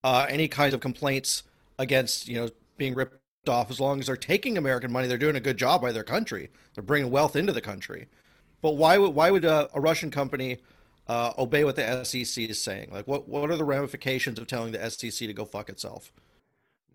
uh, 0.04 0.26
any 0.30 0.48
kinds 0.48 0.74
of 0.74 0.80
complaints 0.80 1.44
against 1.78 2.28
you 2.28 2.36
know 2.36 2.50
being 2.78 2.94
ripped 2.94 3.16
off 3.48 3.70
as 3.70 3.80
long 3.80 4.00
as 4.00 4.08
they're 4.08 4.18
taking 4.18 4.58
American 4.58 4.92
money. 4.92 5.08
They're 5.08 5.18
doing 5.18 5.36
a 5.36 5.42
good 5.42 5.58
job 5.58 5.82
by 5.82 5.92
their 5.92 6.04
country. 6.04 6.50
They're 6.74 6.84
bringing 6.84 7.12
wealth 7.12 7.36
into 7.36 7.54
the 7.54 7.62
country. 7.62 8.08
But 8.62 8.72
why 8.72 8.98
would 8.98 9.16
why 9.16 9.32
would 9.32 9.46
a, 9.46 9.70
a 9.74 9.80
Russian 9.80 10.12
company 10.12 10.58
uh, 11.08 11.34
obey 11.38 11.64
what 11.64 11.76
the 11.76 12.04
SEC 12.04 12.50
is 12.50 12.62
saying? 12.62 12.90
Like, 12.92 13.08
what 13.08 13.28
what 13.28 13.50
are 13.50 13.58
the 13.58 13.66
ramifications 13.66 14.40
of 14.40 14.48
telling 14.48 14.74
the 14.74 14.90
SEC 14.90 15.12
to 15.12 15.34
go 15.34 15.46
fuck 15.46 15.70
itself? 15.70 16.12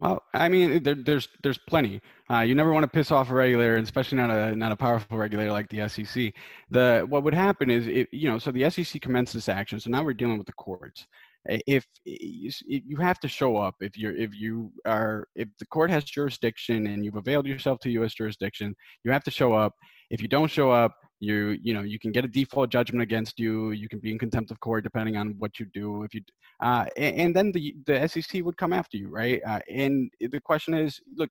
Well, 0.00 0.22
I 0.34 0.48
mean, 0.48 0.82
there, 0.82 0.94
there's 0.94 1.28
there's 1.42 1.58
plenty. 1.58 2.00
Uh, 2.30 2.40
you 2.40 2.54
never 2.54 2.72
want 2.72 2.84
to 2.84 2.88
piss 2.88 3.10
off 3.10 3.30
a 3.30 3.34
regulator, 3.34 3.76
especially 3.76 4.18
not 4.18 4.30
a 4.30 4.54
not 4.54 4.72
a 4.72 4.76
powerful 4.76 5.16
regulator 5.16 5.52
like 5.52 5.68
the 5.70 5.88
SEC. 5.88 6.32
The 6.70 7.06
what 7.08 7.22
would 7.22 7.34
happen 7.34 7.70
is, 7.70 7.86
it, 7.86 8.08
you 8.12 8.28
know, 8.28 8.38
so 8.38 8.50
the 8.50 8.68
SEC 8.70 9.00
commenced 9.00 9.32
this 9.34 9.48
action. 9.48 9.80
So 9.80 9.90
now 9.90 10.02
we're 10.02 10.14
dealing 10.14 10.36
with 10.38 10.46
the 10.46 10.52
courts. 10.52 11.06
If, 11.46 11.86
if 12.06 12.62
you 12.66 12.96
have 12.96 13.20
to 13.20 13.28
show 13.28 13.56
up, 13.58 13.76
if 13.80 13.98
you're 13.98 14.16
if 14.16 14.34
you 14.34 14.72
are 14.86 15.28
if 15.34 15.48
the 15.58 15.66
court 15.66 15.90
has 15.90 16.04
jurisdiction 16.04 16.86
and 16.86 17.04
you've 17.04 17.16
availed 17.16 17.46
yourself 17.46 17.80
to 17.80 17.90
U.S. 17.92 18.14
jurisdiction, 18.14 18.74
you 19.04 19.12
have 19.12 19.24
to 19.24 19.30
show 19.30 19.52
up. 19.52 19.74
If 20.10 20.22
you 20.22 20.28
don't 20.28 20.50
show 20.50 20.70
up, 20.70 20.96
you 21.24 21.58
you 21.62 21.72
know 21.74 21.82
you 21.82 21.98
can 21.98 22.12
get 22.12 22.24
a 22.24 22.28
default 22.28 22.70
judgment 22.70 23.02
against 23.02 23.38
you 23.38 23.70
you 23.72 23.88
can 23.88 23.98
be 23.98 24.10
in 24.10 24.18
contempt 24.18 24.50
of 24.50 24.60
court 24.60 24.84
depending 24.84 25.16
on 25.16 25.34
what 25.38 25.58
you 25.58 25.66
do 25.72 26.02
if 26.04 26.14
you 26.14 26.20
uh, 26.62 26.86
and, 26.96 27.16
and, 27.16 27.36
then 27.36 27.50
the 27.52 27.74
the 27.86 28.06
sec 28.08 28.44
would 28.44 28.56
come 28.56 28.72
after 28.72 28.96
you 28.96 29.08
right? 29.08 29.40
Uh, 29.46 29.60
and 29.68 30.10
the 30.20 30.40
question 30.40 30.74
is 30.74 31.00
look 31.16 31.30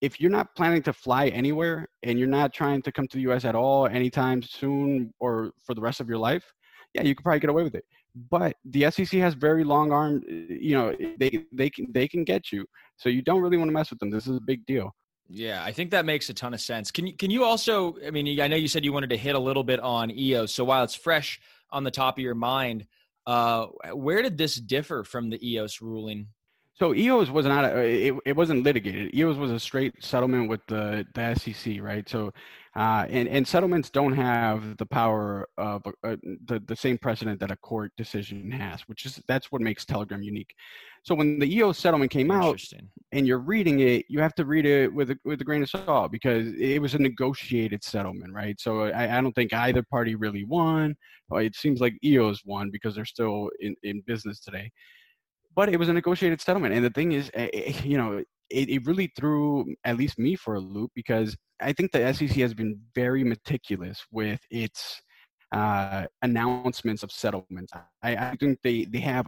if 0.00 0.20
you're 0.20 0.36
not 0.38 0.48
planning 0.56 0.82
to 0.82 0.92
fly 0.92 1.28
anywhere 1.28 1.88
and 2.02 2.18
you're 2.18 2.36
not 2.40 2.52
trying 2.52 2.82
to 2.82 2.90
come 2.90 3.06
to 3.06 3.16
the 3.16 3.24
us 3.32 3.44
at 3.44 3.54
all 3.54 3.86
anytime 3.86 4.42
soon 4.42 5.12
or 5.20 5.52
for 5.64 5.74
the 5.74 5.80
rest 5.80 6.00
of 6.00 6.08
your 6.08 6.18
life 6.18 6.44
yeah 6.94 7.02
you 7.02 7.14
could 7.14 7.24
probably 7.24 7.40
get 7.40 7.50
away 7.50 7.62
with 7.62 7.74
it. 7.74 7.84
But 8.30 8.56
the 8.64 8.90
sec 8.90 9.08
has 9.26 9.34
very 9.34 9.64
long 9.64 9.92
arm 9.92 10.22
you 10.26 10.74
know 10.74 10.94
they 11.20 11.44
they 11.52 11.70
can 11.70 11.86
they 11.92 12.08
can 12.08 12.24
get 12.24 12.52
you. 12.52 12.66
So 12.96 13.08
you 13.08 13.22
don't 13.22 13.42
really 13.42 13.56
want 13.56 13.68
to 13.68 13.72
mess 13.72 13.90
with 13.90 13.98
them. 13.98 14.10
This 14.10 14.26
is 14.26 14.36
a 14.36 14.46
big 14.52 14.64
deal 14.66 14.94
yeah, 15.34 15.64
I 15.64 15.72
think 15.72 15.90
that 15.92 16.04
makes 16.04 16.28
a 16.28 16.34
ton 16.34 16.52
of 16.52 16.60
sense. 16.60 16.90
Can 16.90 17.06
you 17.06 17.16
can 17.16 17.30
you 17.30 17.42
also? 17.42 17.96
I 18.06 18.10
mean, 18.10 18.38
I 18.38 18.48
know 18.48 18.56
you 18.56 18.68
said 18.68 18.84
you 18.84 18.92
wanted 18.92 19.10
to 19.10 19.16
hit 19.16 19.34
a 19.34 19.38
little 19.38 19.64
bit 19.64 19.80
on 19.80 20.10
EOS. 20.10 20.52
So 20.52 20.62
while 20.62 20.84
it's 20.84 20.94
fresh 20.94 21.40
on 21.70 21.84
the 21.84 21.90
top 21.90 22.18
of 22.18 22.22
your 22.22 22.34
mind, 22.34 22.86
uh, 23.26 23.66
where 23.94 24.20
did 24.20 24.36
this 24.36 24.56
differ 24.56 25.04
from 25.04 25.30
the 25.30 25.40
EOS 25.46 25.80
ruling? 25.80 26.26
So 26.74 26.94
EOS 26.94 27.30
was 27.30 27.46
not 27.46 27.64
a, 27.64 27.78
it, 27.78 28.14
it 28.26 28.36
wasn't 28.36 28.64
litigated. 28.64 29.14
EOS 29.14 29.36
was 29.36 29.50
a 29.50 29.60
straight 29.60 29.94
settlement 30.02 30.50
with 30.50 30.60
the, 30.66 31.06
the 31.14 31.34
SEC, 31.34 31.80
right? 31.80 32.06
So, 32.08 32.32
uh, 32.76 33.06
and 33.08 33.26
and 33.28 33.48
settlements 33.48 33.88
don't 33.88 34.14
have 34.14 34.76
the 34.76 34.86
power 34.86 35.48
of 35.56 35.82
uh, 36.04 36.16
the 36.46 36.62
the 36.66 36.76
same 36.76 36.98
precedent 36.98 37.40
that 37.40 37.50
a 37.50 37.56
court 37.56 37.92
decision 37.96 38.50
has, 38.50 38.82
which 38.82 39.06
is 39.06 39.22
that's 39.28 39.50
what 39.50 39.62
makes 39.62 39.86
Telegram 39.86 40.22
unique. 40.22 40.54
So 41.04 41.14
when 41.14 41.38
the 41.38 41.52
EOS 41.52 41.78
settlement 41.78 42.12
came 42.12 42.30
out, 42.30 42.60
and 43.10 43.26
you're 43.26 43.38
reading 43.38 43.80
it, 43.80 44.06
you 44.08 44.20
have 44.20 44.34
to 44.36 44.44
read 44.44 44.64
it 44.64 44.92
with 44.92 45.10
a, 45.10 45.18
with 45.24 45.40
a 45.40 45.44
grain 45.44 45.62
of 45.62 45.68
salt 45.68 46.12
because 46.12 46.46
it 46.58 46.80
was 46.80 46.94
a 46.94 46.98
negotiated 46.98 47.82
settlement, 47.82 48.32
right? 48.32 48.58
So 48.60 48.84
I, 48.84 49.18
I 49.18 49.20
don't 49.20 49.32
think 49.32 49.52
either 49.52 49.82
party 49.82 50.14
really 50.14 50.44
won. 50.44 50.94
It 51.32 51.56
seems 51.56 51.80
like 51.80 51.94
EOS 52.04 52.42
won 52.44 52.70
because 52.70 52.94
they're 52.94 53.04
still 53.04 53.50
in, 53.60 53.74
in 53.82 54.02
business 54.06 54.40
today 54.40 54.70
but 55.54 55.68
it 55.68 55.78
was 55.78 55.88
a 55.88 55.92
negotiated 55.92 56.40
settlement. 56.40 56.74
And 56.74 56.84
the 56.84 56.90
thing 56.90 57.12
is, 57.12 57.30
eh, 57.34 57.48
eh, 57.52 57.72
you 57.84 57.96
know, 57.96 58.22
it, 58.50 58.68
it 58.68 58.86
really 58.86 59.12
threw 59.18 59.74
at 59.84 59.96
least 59.96 60.18
me 60.18 60.36
for 60.36 60.54
a 60.54 60.60
loop 60.60 60.90
because 60.94 61.36
I 61.60 61.72
think 61.72 61.92
the 61.92 62.12
SEC 62.12 62.30
has 62.38 62.54
been 62.54 62.78
very 62.94 63.24
meticulous 63.24 64.04
with 64.10 64.40
its 64.50 65.00
uh, 65.52 66.06
announcements 66.22 67.02
of 67.02 67.12
settlements. 67.12 67.72
I, 68.02 68.16
I, 68.16 68.36
think 68.36 68.58
they, 68.62 68.84
they 68.86 69.00
have 69.00 69.26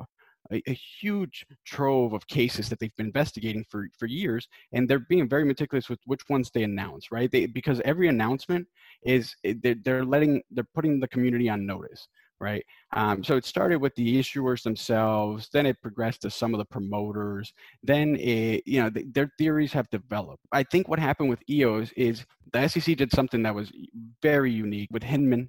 a, 0.52 0.62
a, 0.66 0.72
huge 1.00 1.46
trove 1.64 2.12
of 2.12 2.26
cases 2.26 2.68
that 2.68 2.78
they've 2.78 2.94
been 2.96 3.06
investigating 3.06 3.64
for, 3.70 3.88
for 3.98 4.06
years, 4.06 4.48
and 4.72 4.88
they're 4.88 4.98
being 4.98 5.28
very 5.28 5.44
meticulous 5.44 5.88
with 5.88 6.00
which 6.06 6.22
ones 6.28 6.50
they 6.52 6.62
announce, 6.62 7.10
right? 7.10 7.30
They, 7.30 7.46
because 7.46 7.80
every 7.84 8.08
announcement 8.08 8.66
is 9.04 9.34
eh, 9.44 9.54
they're, 9.62 9.76
they're 9.84 10.04
letting 10.04 10.42
they're 10.50 10.68
putting 10.74 11.00
the 11.00 11.08
community 11.08 11.48
on 11.48 11.66
notice 11.66 12.08
right? 12.40 12.64
Um, 12.92 13.24
so 13.24 13.36
it 13.36 13.44
started 13.44 13.80
with 13.80 13.94
the 13.94 14.18
issuers 14.18 14.62
themselves, 14.62 15.48
then 15.52 15.66
it 15.66 15.80
progressed 15.80 16.22
to 16.22 16.30
some 16.30 16.52
of 16.52 16.58
the 16.58 16.64
promoters, 16.64 17.52
then 17.82 18.16
it, 18.16 18.62
you 18.66 18.82
know, 18.82 18.90
th- 18.90 19.06
their 19.12 19.30
theories 19.38 19.72
have 19.72 19.88
developed. 19.90 20.42
I 20.52 20.64
think 20.64 20.88
what 20.88 20.98
happened 20.98 21.30
with 21.30 21.42
EOS 21.48 21.92
is 21.96 22.26
the 22.52 22.68
SEC 22.68 22.96
did 22.96 23.12
something 23.12 23.42
that 23.44 23.54
was 23.54 23.72
very 24.20 24.52
unique 24.52 24.90
with 24.92 25.02
Hinman, 25.02 25.48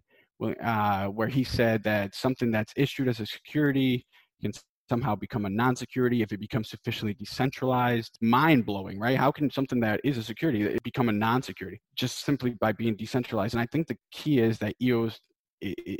uh, 0.63 1.07
where 1.07 1.27
he 1.27 1.43
said 1.43 1.83
that 1.83 2.15
something 2.15 2.51
that's 2.51 2.73
issued 2.75 3.07
as 3.07 3.19
a 3.19 3.25
security 3.25 4.05
can 4.41 4.51
somehow 4.89 5.15
become 5.15 5.45
a 5.45 5.49
non-security 5.49 6.21
if 6.21 6.31
it 6.31 6.39
becomes 6.39 6.69
sufficiently 6.69 7.13
decentralized 7.13 8.17
mind-blowing 8.21 8.99
right? 8.99 9.17
How 9.17 9.31
can 9.31 9.49
something 9.49 9.79
that 9.81 10.01
is 10.03 10.17
a 10.17 10.23
security 10.23 10.77
become 10.83 11.09
a 11.09 11.13
non-security 11.13 11.81
just 11.95 12.25
simply 12.25 12.51
by 12.51 12.71
being 12.71 12.95
decentralized? 12.95 13.53
And 13.53 13.61
i 13.61 13.65
think 13.65 13.87
the 13.87 13.97
key 14.11 14.39
is 14.39 14.57
that 14.59 14.75
eos 14.81 15.19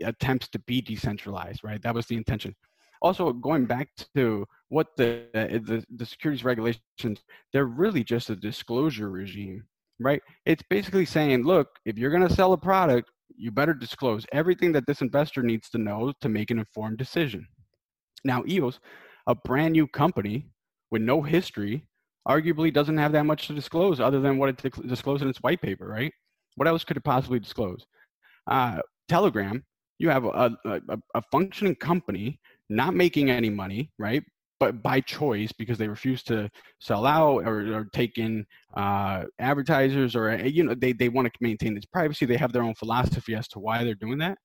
attempts 0.04 0.48
to 0.50 0.60
be 0.60 0.82
decentralized 0.82 1.64
right? 1.64 1.82
That 1.82 1.96
was 1.96 2.06
the 2.06 2.18
intention. 2.18 2.56
Also 3.02 3.34
going 3.34 3.66
back 3.66 3.90
to 4.16 4.46
what 4.70 4.88
the, 4.98 5.26
eh, 5.34 5.60
the 5.62 5.84
the 5.96 6.06
securities 6.06 6.44
regulations 6.44 7.24
they're 7.54 7.66
really 7.66 8.04
just 8.04 8.30
a 8.30 8.36
disclosure 8.36 9.10
regime 9.10 9.64
right? 10.00 10.22
It's 10.46 10.64
basically 10.70 11.06
saying 11.06 11.44
look 11.44 11.68
if 11.86 11.98
you're 11.98 12.12
going 12.12 12.28
to 12.28 12.34
sell 12.34 12.54
a 12.54 12.58
product 12.58 13.12
you 13.38 13.52
better 13.52 13.74
disclose 13.74 14.26
everything 14.32 14.72
that 14.72 14.86
this 14.88 15.02
investor 15.02 15.42
needs 15.42 15.70
to 15.70 15.78
know 15.78 16.14
to 16.22 16.30
make 16.30 16.52
an 16.52 16.60
informed 16.60 16.98
decision 16.98 17.46
now, 18.26 18.44
EOS, 18.48 18.80
a 19.28 19.36
brand 19.36 19.74
new 19.74 19.88
company 19.88 20.48
with 20.92 21.02
no 21.02 21.22
history, 21.22 21.88
arguably 22.28 22.74
doesn't 22.74 22.98
have 22.98 23.12
that 23.12 23.26
much 23.26 23.48
to 23.48 23.54
disclose 23.54 24.00
other 24.00 24.20
than 24.20 24.38
what 24.38 24.50
it 24.50 24.88
disclosed 24.88 25.22
in 25.22 25.30
its 25.30 25.40
white 25.40 25.62
paper, 25.62 25.88
right? 25.88 26.12
What 26.56 26.68
else 26.68 26.84
could 26.84 26.98
it 26.98 27.04
possibly 27.04 27.40
disclose? 27.40 27.86
Uh, 28.48 28.80
Telegram, 29.08 29.64
you 30.00 30.10
have 30.10 30.26
a, 30.26 30.52
a, 30.66 30.98
a 31.14 31.22
functioning 31.32 31.76
company 31.76 32.40
not 32.70 32.96
making 32.96 33.30
any 33.30 33.50
money, 33.50 33.92
right? 34.00 34.24
But 34.60 34.82
by 34.82 35.02
choice 35.02 35.52
because 35.52 35.78
they 35.78 35.88
refuse 35.88 36.24
to 36.24 36.50
sell 36.80 37.06
out 37.06 37.46
or, 37.46 37.74
or 37.74 37.88
take 37.94 38.18
in 38.18 38.46
uh, 38.76 39.26
advertisers 39.38 40.16
or 40.16 40.36
you 40.36 40.64
know 40.64 40.74
they, 40.74 40.94
they 40.94 41.10
want 41.10 41.28
to 41.28 41.34
maintain 41.42 41.76
its 41.78 41.86
privacy. 41.86 42.26
They 42.26 42.38
have 42.38 42.54
their 42.54 42.64
own 42.64 42.74
philosophy 42.76 43.36
as 43.36 43.48
to 43.50 43.60
why 43.60 43.84
they're 43.84 43.96
doing 43.96 44.18
that, 44.20 44.38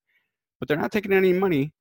but 0.59 0.69
they're 0.69 0.77
not 0.77 0.93
taking 0.93 1.13
any 1.13 1.33
money 1.33 1.73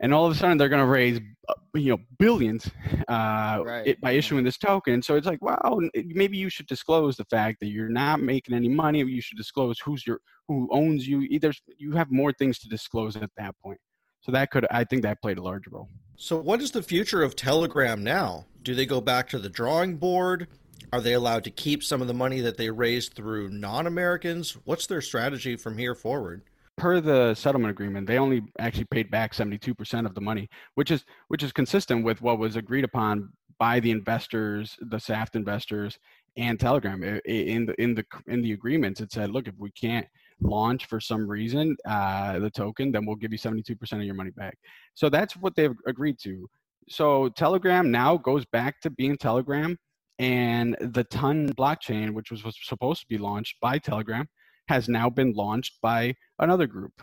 and 0.00 0.12
all 0.12 0.26
of 0.26 0.32
a 0.32 0.34
sudden 0.34 0.58
they're 0.58 0.68
going 0.68 0.82
to 0.82 0.86
raise 0.86 1.20
uh, 1.48 1.54
you 1.74 1.90
know 1.90 1.98
billions 2.18 2.70
uh, 3.08 3.62
right. 3.64 3.86
it, 3.86 4.00
by 4.00 4.12
issuing 4.12 4.44
this 4.44 4.58
token. 4.58 5.02
So 5.02 5.16
it's 5.16 5.26
like 5.26 5.42
wow 5.42 5.80
maybe 5.94 6.36
you 6.36 6.48
should 6.50 6.66
disclose 6.66 7.16
the 7.16 7.24
fact 7.24 7.60
that 7.60 7.68
you're 7.68 7.88
not 7.88 8.20
making 8.20 8.54
any 8.54 8.68
money. 8.68 9.00
You 9.00 9.20
should 9.20 9.38
disclose 9.38 9.78
who's 9.80 10.06
your 10.06 10.20
who 10.48 10.68
owns 10.72 11.06
you. 11.06 11.22
Either 11.22 11.52
you 11.78 11.92
have 11.92 12.10
more 12.10 12.32
things 12.32 12.58
to 12.60 12.68
disclose 12.68 13.16
at 13.16 13.30
that 13.36 13.54
point. 13.62 13.78
So 14.20 14.32
that 14.32 14.50
could 14.50 14.66
i 14.70 14.84
think 14.84 15.02
that 15.02 15.22
played 15.22 15.38
a 15.38 15.42
large 15.42 15.68
role. 15.68 15.88
So 16.16 16.38
what 16.38 16.60
is 16.60 16.70
the 16.70 16.82
future 16.82 17.22
of 17.22 17.36
telegram 17.36 18.02
now? 18.02 18.46
Do 18.62 18.74
they 18.74 18.86
go 18.86 19.00
back 19.00 19.28
to 19.30 19.38
the 19.38 19.48
drawing 19.48 19.96
board? 19.96 20.48
Are 20.92 21.00
they 21.00 21.12
allowed 21.14 21.44
to 21.44 21.50
keep 21.50 21.82
some 21.82 22.00
of 22.00 22.06
the 22.06 22.14
money 22.14 22.40
that 22.40 22.56
they 22.56 22.70
raised 22.70 23.14
through 23.14 23.48
non-americans? 23.48 24.56
What's 24.64 24.86
their 24.86 25.00
strategy 25.00 25.56
from 25.56 25.78
here 25.78 25.94
forward 25.94 26.42
per 26.76 27.00
the 27.00 27.34
settlement 27.34 27.70
agreement, 27.70 28.06
they 28.06 28.18
only 28.18 28.42
actually 28.58 28.84
paid 28.84 29.10
back 29.10 29.32
72% 29.32 30.06
of 30.06 30.14
the 30.14 30.20
money, 30.20 30.48
which 30.74 30.90
is 30.90 31.04
which 31.28 31.42
is 31.42 31.52
consistent 31.52 32.04
with 32.04 32.20
what 32.22 32.38
was 32.38 32.56
agreed 32.56 32.84
upon 32.84 33.30
by 33.58 33.80
the 33.80 33.90
investors, 33.90 34.76
the 34.80 34.98
SAFT 34.98 35.36
investors, 35.36 35.98
and 36.36 36.60
Telegram. 36.60 37.02
In 37.24 37.66
the 37.66 37.74
in 37.80 37.94
the 37.94 38.04
in 38.26 38.42
the 38.42 38.52
agreements, 38.52 39.00
it 39.00 39.12
said, 39.12 39.30
look, 39.30 39.48
if 39.48 39.54
we 39.58 39.70
can't 39.70 40.06
launch 40.40 40.86
for 40.86 41.00
some 41.00 41.26
reason 41.26 41.76
uh, 41.88 42.38
the 42.38 42.50
token, 42.50 42.92
then 42.92 43.06
we'll 43.06 43.16
give 43.16 43.32
you 43.32 43.38
72% 43.38 43.92
of 43.92 44.02
your 44.02 44.14
money 44.14 44.30
back. 44.30 44.58
So 44.94 45.08
that's 45.08 45.34
what 45.36 45.54
they've 45.56 45.74
agreed 45.86 46.18
to. 46.24 46.46
So 46.88 47.30
Telegram 47.30 47.90
now 47.90 48.18
goes 48.18 48.44
back 48.44 48.80
to 48.82 48.90
being 48.90 49.16
Telegram, 49.16 49.78
and 50.18 50.76
the 50.80 51.04
Ton 51.04 51.52
blockchain, 51.54 52.12
which 52.12 52.30
was, 52.30 52.44
was 52.44 52.56
supposed 52.62 53.00
to 53.00 53.06
be 53.08 53.18
launched 53.18 53.56
by 53.60 53.78
Telegram, 53.78 54.28
has 54.68 54.88
now 54.88 55.08
been 55.10 55.32
launched 55.32 55.80
by 55.80 56.14
another 56.38 56.66
group, 56.66 57.02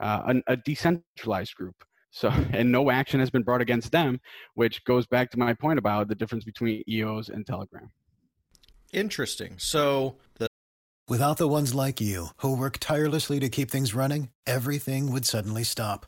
uh, 0.00 0.34
a, 0.46 0.52
a 0.52 0.56
decentralized 0.56 1.54
group. 1.54 1.76
So, 2.10 2.28
and 2.52 2.70
no 2.70 2.90
action 2.90 3.20
has 3.20 3.30
been 3.30 3.42
brought 3.42 3.60
against 3.60 3.92
them, 3.92 4.20
which 4.54 4.84
goes 4.84 5.06
back 5.06 5.30
to 5.32 5.38
my 5.38 5.54
point 5.54 5.78
about 5.78 6.08
the 6.08 6.14
difference 6.14 6.44
between 6.44 6.82
EOS 6.88 7.28
and 7.28 7.46
Telegram. 7.46 7.90
Interesting. 8.92 9.54
So, 9.58 10.16
the- 10.38 10.48
without 11.08 11.36
the 11.36 11.48
ones 11.48 11.74
like 11.74 12.00
you 12.00 12.28
who 12.38 12.56
work 12.56 12.78
tirelessly 12.78 13.40
to 13.40 13.48
keep 13.48 13.70
things 13.70 13.94
running, 13.94 14.30
everything 14.46 15.12
would 15.12 15.24
suddenly 15.26 15.64
stop. 15.64 16.06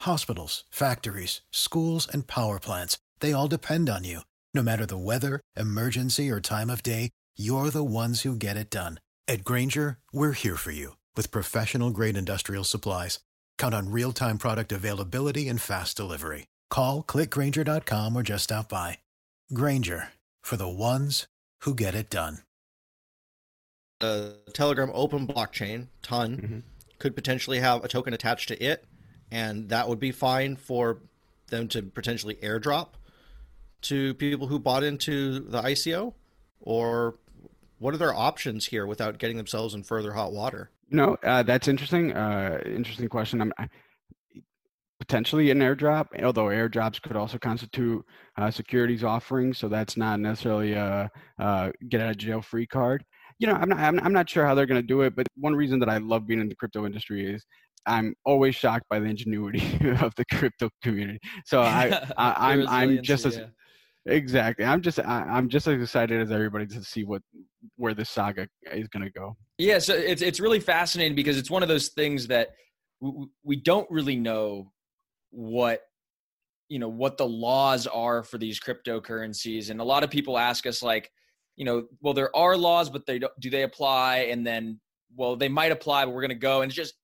Hospitals, 0.00 0.64
factories, 0.70 1.40
schools, 1.52 2.08
and 2.12 2.26
power 2.26 2.58
plants, 2.58 2.98
they 3.20 3.32
all 3.32 3.48
depend 3.48 3.88
on 3.88 4.04
you. 4.04 4.20
No 4.52 4.62
matter 4.62 4.86
the 4.86 4.98
weather, 4.98 5.40
emergency, 5.56 6.30
or 6.30 6.40
time 6.40 6.68
of 6.70 6.82
day, 6.82 7.10
you're 7.36 7.70
the 7.70 7.84
ones 7.84 8.22
who 8.22 8.36
get 8.36 8.56
it 8.56 8.70
done. 8.70 9.00
At 9.26 9.42
Grainger, 9.42 9.98
we're 10.12 10.32
here 10.32 10.56
for 10.56 10.70
you 10.70 10.96
with 11.16 11.30
professional 11.30 11.90
grade 11.90 12.16
industrial 12.16 12.62
supplies. 12.62 13.20
Count 13.56 13.74
on 13.74 13.90
real 13.90 14.12
time 14.12 14.36
product 14.36 14.70
availability 14.70 15.48
and 15.48 15.60
fast 15.60 15.96
delivery. 15.96 16.46
Call 16.68 17.02
clickgrainger.com 17.02 18.16
or 18.16 18.22
just 18.22 18.44
stop 18.44 18.68
by. 18.68 18.98
Grainger 19.52 20.08
for 20.42 20.56
the 20.56 20.68
ones 20.68 21.26
who 21.62 21.74
get 21.74 21.94
it 21.94 22.10
done. 22.10 22.38
The 24.00 24.36
Telegram 24.52 24.90
open 24.92 25.26
blockchain, 25.26 25.86
ton, 26.02 26.36
mm-hmm. 26.36 26.58
could 26.98 27.14
potentially 27.14 27.60
have 27.60 27.82
a 27.82 27.88
token 27.88 28.12
attached 28.12 28.48
to 28.48 28.62
it, 28.62 28.84
and 29.30 29.70
that 29.70 29.88
would 29.88 30.00
be 30.00 30.12
fine 30.12 30.56
for 30.56 30.98
them 31.46 31.68
to 31.68 31.82
potentially 31.82 32.34
airdrop 32.42 32.88
to 33.82 34.12
people 34.14 34.48
who 34.48 34.58
bought 34.58 34.82
into 34.82 35.40
the 35.40 35.62
ICO 35.62 36.12
or 36.60 37.14
what 37.84 37.92
are 37.92 37.98
their 37.98 38.14
options 38.14 38.64
here 38.64 38.86
without 38.86 39.18
getting 39.18 39.36
themselves 39.36 39.74
in 39.74 39.82
further 39.82 40.14
hot 40.14 40.32
water? 40.32 40.70
No, 40.88 41.18
uh, 41.22 41.42
that's 41.42 41.68
interesting. 41.68 42.14
Uh, 42.14 42.58
interesting 42.64 43.10
question. 43.10 43.42
I'm, 43.42 43.52
I, 43.58 43.68
potentially 44.98 45.50
an 45.50 45.58
airdrop, 45.58 46.06
although 46.24 46.46
airdrops 46.46 47.02
could 47.02 47.14
also 47.14 47.36
constitute 47.36 48.02
uh, 48.38 48.50
securities 48.50 49.04
offerings, 49.04 49.58
so 49.58 49.68
that's 49.68 49.98
not 49.98 50.18
necessarily 50.18 50.72
a, 50.72 51.10
get 51.90 52.00
out 52.00 52.12
of 52.12 52.16
jail 52.16 52.40
free 52.40 52.66
card. 52.66 53.04
You 53.38 53.48
know, 53.48 53.52
I'm 53.52 53.68
not, 53.68 53.78
I'm, 53.78 54.00
I'm 54.00 54.14
not 54.14 54.30
sure 54.30 54.46
how 54.46 54.54
they're 54.54 54.64
going 54.64 54.80
to 54.80 54.86
do 54.86 55.02
it, 55.02 55.14
but 55.14 55.26
one 55.36 55.54
reason 55.54 55.78
that 55.80 55.90
I 55.90 55.98
love 55.98 56.26
being 56.26 56.40
in 56.40 56.48
the 56.48 56.54
crypto 56.54 56.86
industry 56.86 57.34
is 57.34 57.44
I'm 57.84 58.14
always 58.24 58.54
shocked 58.54 58.86
by 58.88 58.98
the 58.98 59.06
ingenuity 59.06 59.60
of 60.00 60.14
the 60.14 60.24
crypto 60.32 60.70
community. 60.82 61.18
So 61.44 61.60
I, 61.60 62.02
I 62.16 62.54
am 62.54 62.60
I'm, 62.60 62.68
I'm 62.68 63.02
just 63.02 63.26
as 63.26 63.36
yeah. 63.36 63.48
Exactly. 64.06 64.64
I'm 64.64 64.82
just 64.82 64.98
I, 65.00 65.38
am 65.38 65.48
just 65.48 65.66
as 65.66 65.80
excited 65.80 66.20
as 66.20 66.30
everybody 66.30 66.66
to 66.66 66.84
see 66.84 67.04
what 67.04 67.22
where 67.76 67.94
this 67.94 68.10
saga 68.10 68.46
is 68.72 68.88
going 68.88 69.02
to 69.04 69.10
go. 69.10 69.36
Yeah, 69.58 69.78
so 69.78 69.94
it's 69.94 70.20
it's 70.20 70.40
really 70.40 70.60
fascinating 70.60 71.14
because 71.14 71.38
it's 71.38 71.50
one 71.50 71.62
of 71.62 71.68
those 71.68 71.88
things 71.88 72.26
that 72.26 72.50
we, 73.00 73.26
we 73.42 73.56
don't 73.56 73.90
really 73.90 74.16
know 74.16 74.70
what 75.30 75.80
you 76.68 76.78
know 76.78 76.88
what 76.88 77.16
the 77.16 77.26
laws 77.26 77.86
are 77.86 78.22
for 78.22 78.38
these 78.38 78.60
cryptocurrencies 78.60 79.70
and 79.70 79.80
a 79.80 79.84
lot 79.84 80.04
of 80.04 80.10
people 80.10 80.38
ask 80.38 80.66
us 80.66 80.82
like 80.82 81.10
you 81.56 81.64
know 81.64 81.84
well 82.00 82.14
there 82.14 82.34
are 82.36 82.56
laws 82.56 82.88
but 82.88 83.04
they 83.06 83.18
do 83.18 83.50
they 83.50 83.62
apply 83.62 84.28
and 84.30 84.46
then 84.46 84.80
well 85.16 85.36
they 85.36 85.48
might 85.48 85.72
apply 85.72 86.04
but 86.04 86.14
we're 86.14 86.22
going 86.22 86.28
to 86.30 86.34
go 86.34 86.62
and 86.62 86.70
it's 86.70 86.76
just 86.76 86.94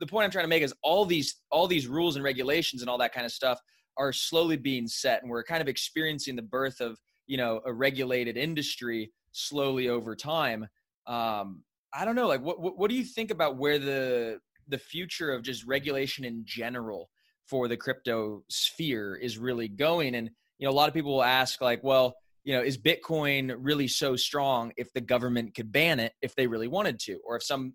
the 0.00 0.06
point 0.06 0.24
i'm 0.24 0.30
trying 0.30 0.44
to 0.44 0.48
make 0.48 0.62
is 0.62 0.74
all 0.82 1.04
these 1.04 1.36
all 1.50 1.66
these 1.66 1.86
rules 1.86 2.16
and 2.16 2.24
regulations 2.24 2.82
and 2.82 2.90
all 2.90 2.98
that 2.98 3.12
kind 3.12 3.24
of 3.24 3.32
stuff 3.32 3.60
are 3.98 4.12
slowly 4.12 4.56
being 4.56 4.86
set 4.86 5.22
and 5.22 5.30
we're 5.30 5.44
kind 5.44 5.62
of 5.62 5.68
experiencing 5.68 6.36
the 6.36 6.42
birth 6.42 6.80
of 6.80 6.98
you 7.26 7.36
know 7.36 7.60
a 7.64 7.72
regulated 7.72 8.36
industry 8.36 9.10
slowly 9.32 9.88
over 9.88 10.14
time 10.16 10.66
um 11.06 11.62
i 11.92 12.04
don't 12.04 12.14
know 12.14 12.26
like 12.26 12.42
what, 12.42 12.60
what 12.60 12.78
what 12.78 12.90
do 12.90 12.96
you 12.96 13.04
think 13.04 13.30
about 13.30 13.56
where 13.56 13.78
the 13.78 14.38
the 14.68 14.78
future 14.78 15.32
of 15.32 15.42
just 15.42 15.64
regulation 15.64 16.24
in 16.24 16.42
general 16.44 17.10
for 17.46 17.68
the 17.68 17.76
crypto 17.76 18.42
sphere 18.48 19.16
is 19.16 19.38
really 19.38 19.68
going? 19.68 20.14
And 20.14 20.30
you 20.58 20.66
know 20.66 20.72
a 20.72 20.74
lot 20.74 20.88
of 20.88 20.94
people 20.94 21.12
will 21.14 21.24
ask 21.24 21.60
like 21.60 21.82
well 21.84 22.16
you 22.44 22.54
know 22.54 22.62
is 22.62 22.78
bitcoin 22.78 23.54
really 23.58 23.88
so 23.88 24.16
strong 24.16 24.72
if 24.76 24.92
the 24.92 25.00
government 25.00 25.54
could 25.54 25.70
ban 25.70 26.00
it 26.00 26.12
if 26.22 26.34
they 26.34 26.46
really 26.46 26.68
wanted 26.68 26.98
to 27.00 27.18
or 27.26 27.36
if 27.36 27.42
some 27.42 27.74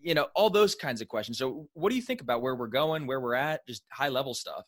you 0.00 0.14
know 0.14 0.26
all 0.34 0.50
those 0.50 0.74
kinds 0.74 1.00
of 1.00 1.08
questions. 1.08 1.38
So 1.38 1.68
what 1.74 1.90
do 1.90 1.96
you 1.96 2.02
think 2.02 2.20
about 2.20 2.42
where 2.42 2.54
we're 2.54 2.68
going 2.68 3.06
where 3.06 3.20
we're 3.20 3.34
at 3.34 3.66
just 3.66 3.82
high 3.92 4.08
level 4.08 4.34
stuff 4.34 4.64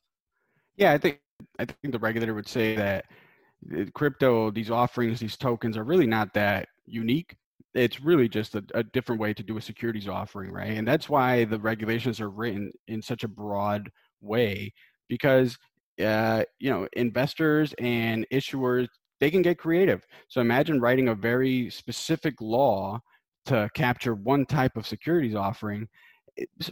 yeah, 0.77 0.93
I 0.93 0.99
think 0.99 1.21
I 1.59 1.65
think 1.65 1.93
the 1.93 1.99
regulator 1.99 2.35
would 2.35 2.49
say 2.49 2.77
that 2.77 3.07
crypto, 3.95 4.51
these 4.51 4.71
offerings, 4.71 5.21
these 5.21 5.37
tokens 5.37 5.77
are 5.77 5.85
really 5.85 6.07
not 6.07 6.35
that 6.35 6.69
unique. 6.87 7.37
It's 7.75 8.01
really 8.01 8.29
just 8.29 8.55
a, 8.55 8.65
a 8.75 8.85
different 8.85 9.21
way 9.21 9.35
to 9.35 9.43
do 9.43 9.57
a 9.57 9.61
securities 9.61 10.09
offering, 10.09 10.53
right? 10.53 10.77
And 10.77 10.87
that's 10.87 11.09
why 11.09 11.45
the 11.45 11.59
regulations 11.59 12.21
are 12.21 12.31
written 12.31 12.71
in 12.87 13.03
such 13.03 13.25
a 13.25 13.29
broad 13.29 13.91
way 14.21 14.73
because 15.09 15.57
uh, 16.03 16.45
you 16.59 16.71
know 16.71 16.89
investors 16.95 17.75
and 17.79 18.27
issuers 18.33 18.89
they 19.21 19.31
can 19.31 19.43
get 19.43 19.59
creative. 19.59 20.05
So 20.29 20.41
imagine 20.41 20.81
writing 20.81 21.09
a 21.09 21.15
very 21.15 21.71
specific 21.71 22.35
law 22.41 23.01
to 23.47 23.69
capture 23.75 24.15
one 24.15 24.47
type 24.47 24.77
of 24.77 24.87
securities 24.87 25.35
offering 25.35 25.89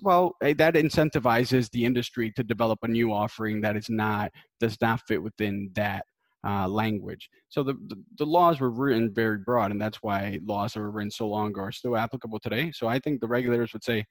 well 0.03 0.35
eh, 0.42 0.55
that 0.57 0.75
incentivizes 0.75 1.70
the 1.70 1.85
industry 1.85 2.33
to 2.35 2.42
develop 2.42 2.79
a 2.83 2.88
new 2.88 3.12
offering 3.12 3.61
that 3.61 3.77
is 3.77 3.88
not 3.88 4.31
does 4.61 4.77
not 4.81 5.01
fit 5.07 5.22
within 5.22 5.70
that 5.75 6.05
uh, 6.44 6.66
language 6.66 7.29
so 7.48 7.62
the, 7.62 7.75
the, 7.87 7.96
the 8.18 8.27
laws 8.27 8.59
were 8.59 8.70
written 8.70 9.12
very 9.14 9.38
broad 9.38 9.70
and 9.70 9.81
that's 9.81 9.98
why 10.03 10.40
laws 10.44 10.72
that 10.72 10.81
were 10.81 10.90
written 10.90 11.11
so 11.11 11.29
long 11.29 11.48
ago 11.51 11.61
are 11.61 11.70
still 11.70 11.96
applicable 11.96 12.40
today 12.40 12.72
so 12.72 12.88
i 12.88 12.98
think 12.98 13.20
the 13.20 13.29
regulators 13.29 13.72
would 13.72 13.85
say 13.85 14.05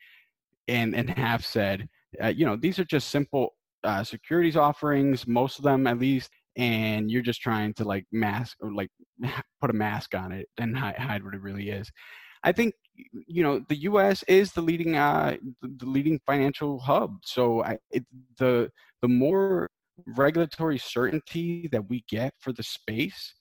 and 0.70 0.96
and 0.96 1.10
have 1.10 1.46
said 1.46 1.90
uh, 2.24 2.28
you 2.28 2.46
know 2.46 2.56
these 2.56 2.80
are 2.80 2.86
just 2.86 3.10
simple 3.10 3.54
uh, 3.84 4.04
securities 4.04 4.56
offerings, 4.56 5.28
most 5.28 5.58
of 5.58 5.64
them 5.64 5.88
at 5.88 6.00
least, 6.00 6.30
and 6.58 7.10
you're 7.10 7.22
just 7.22 7.42
trying 7.42 7.74
to 7.74 7.84
like 7.84 8.06
mask 8.12 8.58
or 8.62 8.74
like 8.74 8.90
put 9.62 9.70
a 9.70 9.74
mask 9.74 10.16
on 10.16 10.32
it 10.32 10.48
and 10.60 10.78
hide, 10.78 10.98
hide 10.98 11.24
what 11.24 11.34
it 11.34 11.42
really 11.42 11.70
is. 11.70 11.92
I 12.44 12.52
think 12.52 12.74
you 13.28 13.44
know 13.44 13.62
the 13.70 13.82
U.S. 13.82 14.24
is 14.24 14.52
the 14.52 14.62
leading 14.62 14.96
uh, 14.96 15.38
the 15.62 15.86
leading 15.86 16.20
financial 16.26 16.80
hub. 16.80 17.18
So 17.24 17.64
I, 17.64 17.78
it, 17.92 18.06
the 18.38 18.70
the 19.02 19.08
more 19.08 19.70
regulatory 20.06 20.78
certainty 20.78 21.68
that 21.72 21.88
we 21.90 22.04
get 22.10 22.34
for 22.40 22.54
the 22.54 22.64
space, 22.64 23.36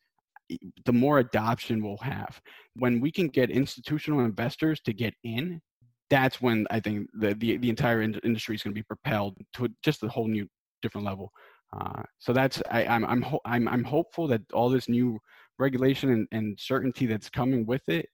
the 0.84 0.92
more 0.92 1.18
adoption 1.18 1.82
we'll 1.82 1.96
have. 1.98 2.40
When 2.74 3.00
we 3.00 3.10
can 3.10 3.28
get 3.28 3.50
institutional 3.50 4.20
investors 4.20 4.80
to 4.84 4.92
get 4.92 5.14
in, 5.24 5.60
that's 6.10 6.40
when 6.40 6.66
I 6.70 6.80
think 6.80 7.08
the 7.14 7.34
the, 7.34 7.56
the 7.58 7.70
entire 7.70 8.02
in- 8.02 8.20
industry 8.24 8.56
is 8.56 8.62
going 8.62 8.74
to 8.74 8.78
be 8.78 8.84
propelled 8.84 9.36
to 9.54 9.68
just 9.82 10.02
a 10.02 10.08
whole 10.08 10.28
new 10.28 10.46
different 10.82 11.06
level. 11.06 11.30
Uh, 11.78 12.02
so 12.18 12.32
that's 12.32 12.62
I, 12.70 12.84
I'm 12.86 13.04
I'm 13.04 13.22
ho- 13.22 13.40
I'm 13.44 13.68
I'm 13.68 13.84
hopeful 13.84 14.26
that 14.28 14.42
all 14.52 14.68
this 14.68 14.88
new 14.88 15.18
regulation 15.58 16.10
and, 16.10 16.28
and 16.32 16.58
certainty 16.58 17.06
that's 17.06 17.30
coming 17.30 17.64
with 17.66 17.88
it 17.88 18.06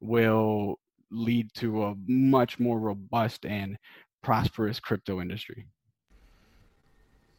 will 0.00 0.78
lead 1.10 1.52
to 1.54 1.84
a 1.84 1.94
much 2.06 2.58
more 2.58 2.78
robust 2.78 3.44
and 3.44 3.76
prosperous 4.22 4.80
crypto 4.80 5.20
industry. 5.20 5.66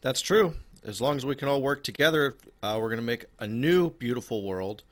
That's 0.01 0.21
true. 0.21 0.55
As 0.83 0.99
long 0.99 1.15
as 1.15 1.25
we 1.25 1.35
can 1.35 1.47
all 1.47 1.61
work 1.61 1.83
together, 1.83 2.35
uh, 2.63 2.77
we're 2.79 2.89
going 2.89 2.99
to 2.99 3.05
make 3.05 3.25
a 3.39 3.47
new 3.47 3.91
beautiful 3.91 4.43
world. 4.43 4.83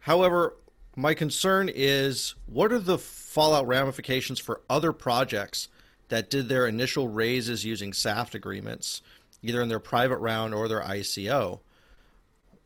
However, 0.00 0.56
my 0.96 1.14
concern 1.14 1.70
is 1.72 2.34
what 2.46 2.72
are 2.72 2.78
the 2.78 2.98
fallout 2.98 3.66
ramifications 3.66 4.38
for 4.38 4.62
other 4.70 4.92
projects 4.92 5.68
that 6.08 6.30
did 6.30 6.48
their 6.48 6.66
initial 6.66 7.08
raises 7.08 7.64
using 7.64 7.92
SAFT 7.92 8.34
agreements, 8.34 9.02
either 9.42 9.60
in 9.60 9.68
their 9.68 9.80
private 9.80 10.18
round 10.18 10.54
or 10.54 10.68
their 10.68 10.82
ICO? 10.82 11.60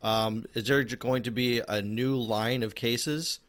Um, 0.00 0.46
is 0.54 0.68
there 0.68 0.84
going 0.84 1.24
to 1.24 1.32
be 1.32 1.60
a 1.66 1.82
new 1.82 2.16
line 2.16 2.62
of 2.62 2.76
cases 2.76 3.40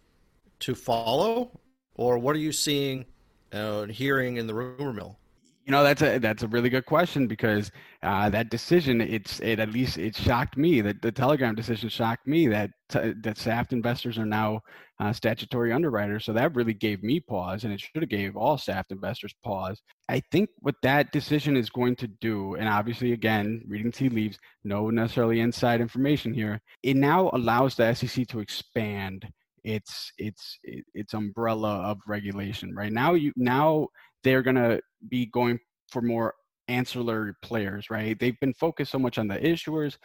to 0.59 0.75
follow, 0.75 1.59
or 1.95 2.17
what 2.17 2.35
are 2.35 2.39
you 2.39 2.51
seeing 2.51 3.05
and 3.51 3.91
hearing 3.91 4.37
in 4.37 4.47
the 4.47 4.53
rumor 4.53 4.93
mill? 4.93 5.19
You 5.65 5.73
know, 5.73 5.83
that's 5.83 6.01
a 6.01 6.17
that's 6.17 6.41
a 6.41 6.47
really 6.47 6.69
good 6.69 6.87
question 6.87 7.27
because 7.27 7.71
uh, 8.01 8.27
that 8.31 8.49
decision, 8.49 9.01
it's 9.01 9.39
it 9.39 9.59
at 9.59 9.71
least 9.71 9.99
it 9.99 10.15
shocked 10.15 10.57
me 10.57 10.81
that 10.81 11.03
the 11.03 11.11
Telegram 11.11 11.53
decision 11.53 11.89
shocked 11.89 12.25
me 12.25 12.47
that 12.47 12.71
t- 12.89 13.13
that 13.21 13.37
SAFT 13.37 13.73
investors 13.73 14.17
are 14.17 14.25
now 14.25 14.61
uh, 14.99 15.13
statutory 15.13 15.71
underwriters. 15.71 16.25
So 16.25 16.33
that 16.33 16.55
really 16.55 16.73
gave 16.73 17.03
me 17.03 17.19
pause, 17.19 17.65
and 17.65 17.73
it 17.73 17.79
should 17.79 18.01
have 18.01 18.09
gave 18.09 18.35
all 18.35 18.57
SAFT 18.57 18.93
investors 18.93 19.35
pause. 19.43 19.79
I 20.09 20.23
think 20.31 20.49
what 20.61 20.73
that 20.81 21.11
decision 21.11 21.55
is 21.55 21.69
going 21.69 21.95
to 21.97 22.07
do, 22.07 22.55
and 22.55 22.67
obviously 22.67 23.11
again, 23.11 23.61
reading 23.67 23.91
tea 23.91 24.09
leaves, 24.09 24.39
no 24.63 24.89
necessarily 24.89 25.39
inside 25.39 25.81
information 25.81 26.33
here. 26.33 26.61
It 26.81 26.95
now 26.95 27.29
allows 27.33 27.75
the 27.75 27.93
SEC 27.93 28.25
to 28.29 28.39
expand 28.39 29.27
its 29.63 30.11
its 30.17 30.59
its 30.63 31.13
umbrella 31.13 31.81
of 31.81 31.97
regulation. 32.07 32.73
Right 32.75 32.91
now, 32.91 33.13
you 33.13 33.31
now 33.35 33.87
they're 34.23 34.43
to 34.55 34.81
be 35.09 35.25
going 35.27 35.59
for 35.91 36.01
more 36.01 36.33
ancillary 36.67 37.33
players, 37.41 37.89
right? 37.89 38.19
They've 38.19 38.39
been 38.39 38.53
focused 38.53 38.91
so 38.91 38.99
much 38.99 39.17
on 39.17 39.27
the 39.27 39.37
issuers. 39.37 39.97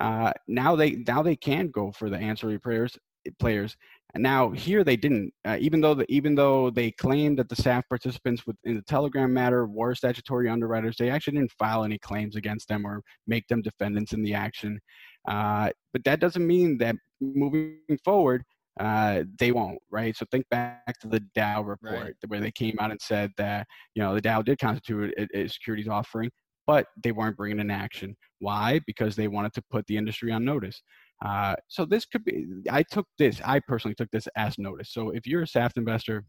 Uh, 0.00 0.32
now 0.48 0.76
they 0.76 0.92
now 1.06 1.22
they 1.22 1.36
can 1.36 1.68
go 1.68 1.92
for 1.92 2.10
the 2.10 2.18
ancillary 2.18 2.58
players 2.58 2.96
players. 3.38 3.76
And 4.14 4.22
now 4.22 4.50
here 4.50 4.84
they 4.84 4.96
didn't, 4.96 5.32
uh, 5.44 5.56
even 5.60 5.80
though 5.80 5.94
the, 5.94 6.06
even 6.08 6.34
though 6.34 6.70
they 6.70 6.92
claimed 6.92 7.38
that 7.38 7.48
the 7.48 7.56
SAFT 7.56 7.88
participants 7.88 8.46
within 8.46 8.76
the 8.76 8.82
Telegram 8.82 9.32
matter 9.32 9.66
were 9.66 9.94
statutory 9.94 10.48
underwriters, 10.48 10.96
they 10.96 11.10
actually 11.10 11.38
didn't 11.38 11.52
file 11.58 11.84
any 11.84 11.98
claims 11.98 12.36
against 12.36 12.68
them 12.68 12.86
or 12.86 13.02
make 13.26 13.46
them 13.48 13.62
defendants 13.62 14.12
in 14.12 14.22
the 14.22 14.34
action. 14.34 14.78
Uh, 15.26 15.70
but 15.92 16.04
that 16.04 16.20
doesn't 16.20 16.46
mean 16.46 16.78
that 16.78 16.96
moving 17.20 17.78
forward, 18.04 18.44
uh, 18.80 19.22
they 19.38 19.52
won't, 19.52 19.78
right? 19.90 20.16
So 20.16 20.26
think 20.30 20.48
back 20.48 20.98
to 21.00 21.08
the 21.08 21.22
DAO 21.36 21.66
report 21.66 22.02
right. 22.02 22.14
where 22.26 22.40
they 22.40 22.50
came 22.50 22.76
out 22.80 22.90
and 22.90 23.00
said 23.00 23.30
that 23.36 23.66
you 23.94 24.02
know 24.02 24.14
the 24.14 24.22
DAO 24.22 24.44
did 24.44 24.58
constitute 24.58 25.14
a, 25.16 25.38
a 25.38 25.48
securities 25.48 25.88
offering, 25.88 26.30
but 26.66 26.86
they 27.02 27.12
weren't 27.12 27.36
bringing 27.36 27.60
an 27.60 27.70
action. 27.70 28.16
Why? 28.40 28.80
Because 28.86 29.14
they 29.14 29.28
wanted 29.28 29.52
to 29.54 29.62
put 29.70 29.86
the 29.86 29.96
industry 29.96 30.32
on 30.32 30.44
notice. 30.44 30.82
Uh, 31.24 31.54
so 31.68 31.84
this 31.84 32.04
could 32.04 32.24
be. 32.24 32.46
I 32.70 32.82
took 32.82 33.06
this. 33.18 33.40
I 33.44 33.60
personally 33.60 33.94
took 33.94 34.10
this 34.10 34.28
as 34.36 34.58
notice. 34.58 34.92
So 34.92 35.10
if 35.10 35.26
you're 35.26 35.42
a 35.42 35.46
SAFT 35.46 35.76
investor, 35.76 36.24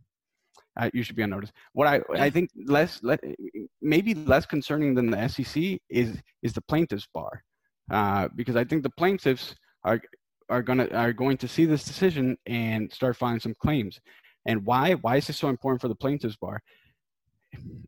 uh, 0.79 0.89
you 0.93 1.03
should 1.03 1.15
be 1.15 1.23
on 1.23 1.31
notice. 1.31 1.51
What 1.73 1.87
I 1.87 2.01
I 2.13 2.29
think 2.29 2.51
less 2.67 2.99
let 3.01 3.19
maybe 3.81 4.13
less 4.13 4.45
concerning 4.45 4.93
than 4.93 5.09
the 5.09 5.27
SEC 5.27 5.79
is 5.89 6.21
is 6.43 6.53
the 6.53 6.61
plaintiffs 6.61 7.07
bar, 7.13 7.43
uh, 7.91 8.27
because 8.35 8.55
I 8.55 8.63
think 8.63 8.83
the 8.83 8.91
plaintiffs 8.91 9.55
are 9.83 9.99
are 10.49 10.61
gonna 10.61 10.87
are 10.93 11.13
going 11.13 11.37
to 11.37 11.47
see 11.47 11.65
this 11.65 11.83
decision 11.83 12.37
and 12.45 12.91
start 12.91 13.17
filing 13.17 13.39
some 13.39 13.55
claims. 13.59 13.99
And 14.45 14.65
why? 14.65 14.93
Why 14.93 15.17
is 15.17 15.27
this 15.27 15.37
so 15.37 15.49
important 15.49 15.81
for 15.81 15.87
the 15.87 15.95
plaintiffs 15.95 16.35
bar? 16.37 16.61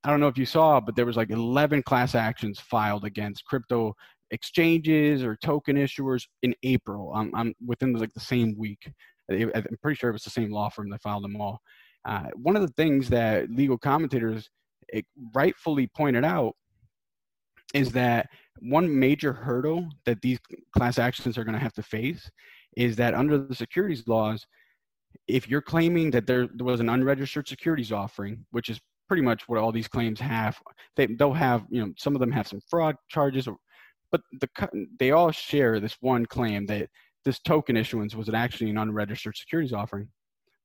I 0.04 0.10
don't 0.10 0.20
know 0.20 0.28
if 0.28 0.38
you 0.38 0.46
saw, 0.46 0.80
but 0.80 0.96
there 0.96 1.06
was 1.06 1.18
like 1.18 1.30
11 1.30 1.84
class 1.84 2.16
actions 2.16 2.60
filed 2.60 3.04
against 3.04 3.46
crypto 3.46 3.96
exchanges 4.32 5.24
or 5.24 5.36
token 5.36 5.76
issuers 5.76 6.24
in 6.42 6.56
April. 6.64 7.12
Um, 7.14 7.32
I'm 7.34 7.54
within 7.66 7.94
like 7.94 8.14
the 8.14 8.20
same 8.20 8.56
week. 8.58 8.92
I'm 9.30 9.52
pretty 9.82 9.98
sure 9.98 10.10
it 10.10 10.14
was 10.14 10.24
the 10.24 10.30
same 10.30 10.52
law 10.52 10.70
firm 10.70 10.90
that 10.92 11.02
filed 11.02 11.24
them 11.24 11.40
all. 11.40 11.60
Uh, 12.06 12.28
one 12.36 12.56
of 12.56 12.62
the 12.62 12.74
things 12.74 13.10
that 13.10 13.50
legal 13.50 13.78
commentators 13.78 14.50
eh, 14.94 15.02
rightfully 15.34 15.88
pointed 15.88 16.24
out 16.24 16.56
is 17.74 17.92
that 17.92 18.30
one 18.60 19.00
major 19.00 19.34
hurdle 19.34 19.88
that 20.06 20.22
these 20.22 20.40
class 20.76 20.98
actions 20.98 21.38
are 21.38 21.44
going 21.44 21.54
to 21.54 21.60
have 21.60 21.74
to 21.74 21.84
face 21.84 22.30
is 22.76 22.96
that 22.96 23.14
under 23.14 23.38
the 23.38 23.56
securities 23.56 24.08
laws, 24.08 24.46
if 25.28 25.50
you're 25.50 25.62
claiming 25.62 26.12
that 26.12 26.28
there, 26.28 26.48
was 26.60 26.80
an 26.80 26.90
unregistered 26.90 27.48
securities 27.48 27.92
offering, 27.92 28.46
which 28.52 28.70
is 28.70 28.80
pretty 29.08 29.24
much 29.24 29.48
what 29.48 29.60
all 29.60 29.72
these 29.72 29.88
claims 29.88 30.20
have, 30.20 30.58
they, 30.96 31.08
they'll 31.08 31.34
have, 31.34 31.66
you 31.70 31.82
know, 31.82 31.92
some 31.98 32.16
of 32.16 32.20
them 32.20 32.32
have 32.32 32.48
some 32.48 32.62
fraud 32.70 32.96
charges, 33.10 33.48
but 34.12 34.22
the, 34.40 34.50
they 35.00 35.12
all 35.12 35.32
share 35.32 35.80
this 35.80 35.98
one 36.02 36.26
claim 36.26 36.66
that 36.68 36.90
this 37.26 37.40
token 37.40 37.76
issuance 37.76 38.16
was 38.16 38.30
actually 38.30 38.70
an 38.70 38.78
unregistered 38.78 39.36
securities 39.36 39.74
offering. 39.74 40.08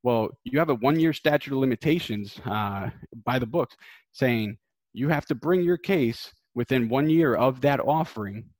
Well, 0.02 0.30
you 0.44 0.58
have 0.58 0.70
a 0.70 0.74
one 0.76 0.98
year 0.98 1.12
statute 1.12 1.52
of 1.52 1.58
limitations 1.58 2.38
uh, 2.44 2.90
by 3.24 3.38
the 3.38 3.46
books 3.46 3.76
saying 4.12 4.56
you 4.92 5.08
have 5.08 5.26
to 5.26 5.34
bring 5.34 5.62
your 5.62 5.76
case 5.76 6.32
within 6.54 6.88
one 6.88 7.08
year 7.08 7.34
of 7.34 7.60
that 7.62 7.80
offering 7.80 8.50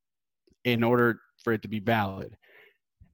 in 0.64 0.82
order 0.82 1.18
for 1.42 1.52
it 1.52 1.62
to 1.62 1.68
be 1.68 1.80
valid. 1.80 2.36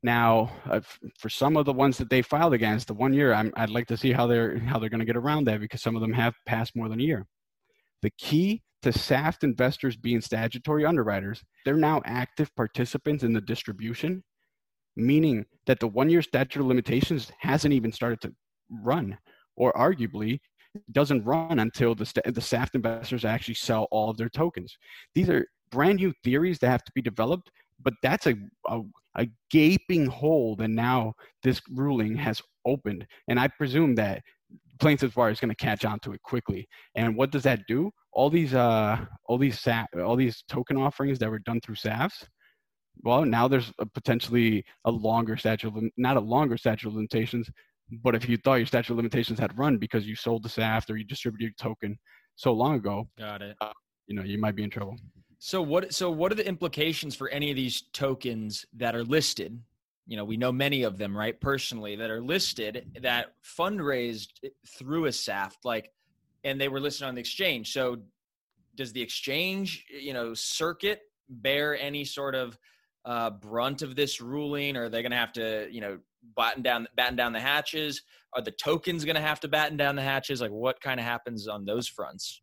Now, 0.03 0.53
uh, 0.71 0.81
for 1.19 1.29
some 1.29 1.57
of 1.57 1.65
the 1.65 1.73
ones 1.73 1.99
that 1.99 2.09
they 2.09 2.23
filed 2.23 2.55
against, 2.55 2.87
the 2.87 2.95
one 2.95 3.13
year, 3.13 3.35
i 3.35 3.43
would 3.43 3.71
like 3.71 3.89
to 3.89 3.97
see 3.97 4.13
how 4.13 4.27
they're 4.27 4.59
how 4.59 4.79
they're 4.79 4.91
going 4.91 5.01
to 5.01 5.07
get 5.07 5.17
around 5.17 5.45
that 5.47 5.61
because 5.61 5.83
some 5.83 5.97
of 5.97 6.03
them 6.03 6.13
have 6.13 6.35
passed 6.47 6.77
more 6.77 6.89
than 6.89 7.01
a 7.01 7.05
year. 7.05 7.27
The 8.03 8.11
key 8.11 8.63
to 8.83 8.93
SAFT 8.93 9.43
investors 9.43 9.97
being 9.97 10.21
statutory 10.21 10.85
underwriters, 10.85 11.43
they're 11.65 11.77
now 11.77 12.01
active 12.05 12.55
participants 12.55 13.25
in 13.25 13.33
the 13.33 13.41
distribution, 13.41 14.23
meaning 14.97 15.47
that 15.67 15.81
the 15.81 15.89
one 15.89 16.09
year 16.09 16.23
statute 16.23 16.61
of 16.61 16.67
limitations 16.67 17.33
hasn't 17.41 17.75
even 17.75 17.91
started 17.91 18.21
to 18.21 18.33
run, 18.71 19.19
or 19.57 19.73
arguably 19.73 20.39
doesn't 20.93 21.25
run 21.25 21.59
until 21.59 21.95
the, 21.95 22.11
the 22.27 22.41
SAFT 22.41 22.75
investors 22.75 23.25
actually 23.25 23.55
sell 23.55 23.89
all 23.91 24.11
of 24.11 24.17
their 24.17 24.29
tokens. 24.29 24.77
These 25.15 25.29
are 25.29 25.47
brand 25.71 25.97
new 25.97 26.13
theories 26.25 26.59
that 26.61 26.69
have 26.69 26.85
to 26.85 26.93
be 26.95 27.03
developed, 27.03 27.51
but 27.83 27.95
that's 28.03 28.27
a, 28.27 28.35
a, 28.69 28.81
a 29.17 29.27
gaping 29.51 30.07
hole 30.07 30.57
that 30.57 30.69
now 30.69 31.15
this 31.43 31.61
ruling 31.71 32.17
has 32.17 32.41
opened. 32.67 33.07
And 33.29 33.39
I 33.39 33.49
presume 33.49 33.95
that 33.97 34.23
plaintiffs 34.81 35.15
bar 35.15 35.31
is 35.31 35.41
going 35.41 35.51
to 35.51 35.57
catch 35.57 35.85
on 35.85 35.99
to 36.01 36.13
it 36.13 36.23
quickly. 36.23 36.67
And 36.95 37.17
what 37.17 37.31
does 37.31 37.43
that 37.43 37.61
do? 37.69 37.91
All 38.13 38.31
these 38.31 38.55
uh 38.55 39.05
all 39.27 39.39
these 39.39 39.61
SAF, 39.61 39.87
all 40.05 40.17
these 40.17 40.43
token 40.49 40.77
offerings 40.77 41.19
that 41.19 41.31
were 41.31 41.41
done 41.41 41.61
through 41.61 41.77
SAFTs, 41.77 42.25
well, 43.03 43.25
now 43.25 43.49
there's 43.49 43.73
a 43.79 43.87
potentially 43.87 44.65
a 44.85 44.91
longer 44.91 45.37
statute 45.37 45.69
of 45.69 45.83
not 45.97 46.17
a 46.17 46.21
longer 46.21 46.57
statute 46.57 46.89
of 46.89 46.95
limitations, 46.95 47.49
but 47.91 48.15
if 48.15 48.29
you 48.29 48.37
thought 48.37 48.57
your 48.57 48.67
statute 48.67 48.93
of 48.93 48.97
limitations 48.97 49.39
had 49.39 49.57
run 49.59 49.79
because 49.79 50.07
you 50.07 50.15
sold 50.15 50.43
the 50.43 50.49
SAFT 50.49 50.91
or 50.91 50.97
you 50.97 51.05
distributed 51.05 51.45
your 51.45 51.53
token 51.59 51.99
so 52.37 52.53
long 52.53 52.75
ago, 52.75 53.09
got 53.19 53.43
it. 53.43 53.57
Uh, 53.61 53.73
you 54.07 54.15
know, 54.15 54.23
you 54.23 54.39
might 54.39 54.55
be 54.55 54.63
in 54.63 54.71
trouble. 54.71 54.97
So 55.39 55.63
what? 55.63 55.95
So 55.95 56.11
what 56.11 56.33
are 56.33 56.35
the 56.35 56.47
implications 56.47 57.15
for 57.15 57.29
any 57.29 57.51
of 57.51 57.57
these 57.57 57.83
tokens 57.93 58.67
that 58.77 58.95
are 58.95 59.05
listed? 59.05 59.61
You 60.07 60.17
know, 60.17 60.25
we 60.25 60.37
know 60.37 60.51
many 60.51 60.83
of 60.83 60.99
them, 60.99 61.17
right? 61.17 61.39
Personally, 61.39 61.97
that 61.97 62.11
are 62.11 62.23
listed 62.23 62.91
that 63.03 63.35
fundraised 63.45 64.29
through 64.67 65.05
a 65.05 65.13
SAFT, 65.13 65.65
like, 65.65 65.93
and 66.45 66.61
they 66.61 66.69
were 66.69 66.81
listed 66.81 67.07
on 67.07 67.15
the 67.15 67.21
exchange. 67.21 67.73
So, 67.73 67.99
does 68.75 68.93
the 68.93 69.03
exchange, 69.03 69.85
you 69.91 70.15
know, 70.15 70.35
circuit 70.35 71.03
bear 71.29 71.79
any 71.79 72.05
sort 72.05 72.35
of 72.35 72.59
uh, 73.05 73.31
brunt 73.31 73.83
of 73.83 73.97
this 73.97 74.21
ruling? 74.21 74.77
Or 74.77 74.85
are 74.85 74.89
they 74.89 75.03
going 75.03 75.13
to 75.13 75.19
have 75.19 75.33
to, 75.35 75.69
you 75.71 75.81
know, 75.81 75.99
batten 76.37 76.63
down 76.63 76.89
batten 76.97 77.17
down 77.17 77.33
the 77.33 77.41
hatches? 77.41 78.03
Are 78.35 78.43
the 78.43 78.51
tokens 78.51 79.05
going 79.05 79.17
to 79.17 79.23
have 79.23 79.41
to 79.41 79.49
batten 79.49 79.77
down 79.77 79.97
the 79.97 80.03
hatches? 80.03 80.41
Like, 80.41 80.51
what 80.51 80.81
kind 80.81 81.01
of 81.01 81.07
happens 81.07 81.49
on 81.49 81.65
those 81.65 81.89
fronts? 81.89 82.43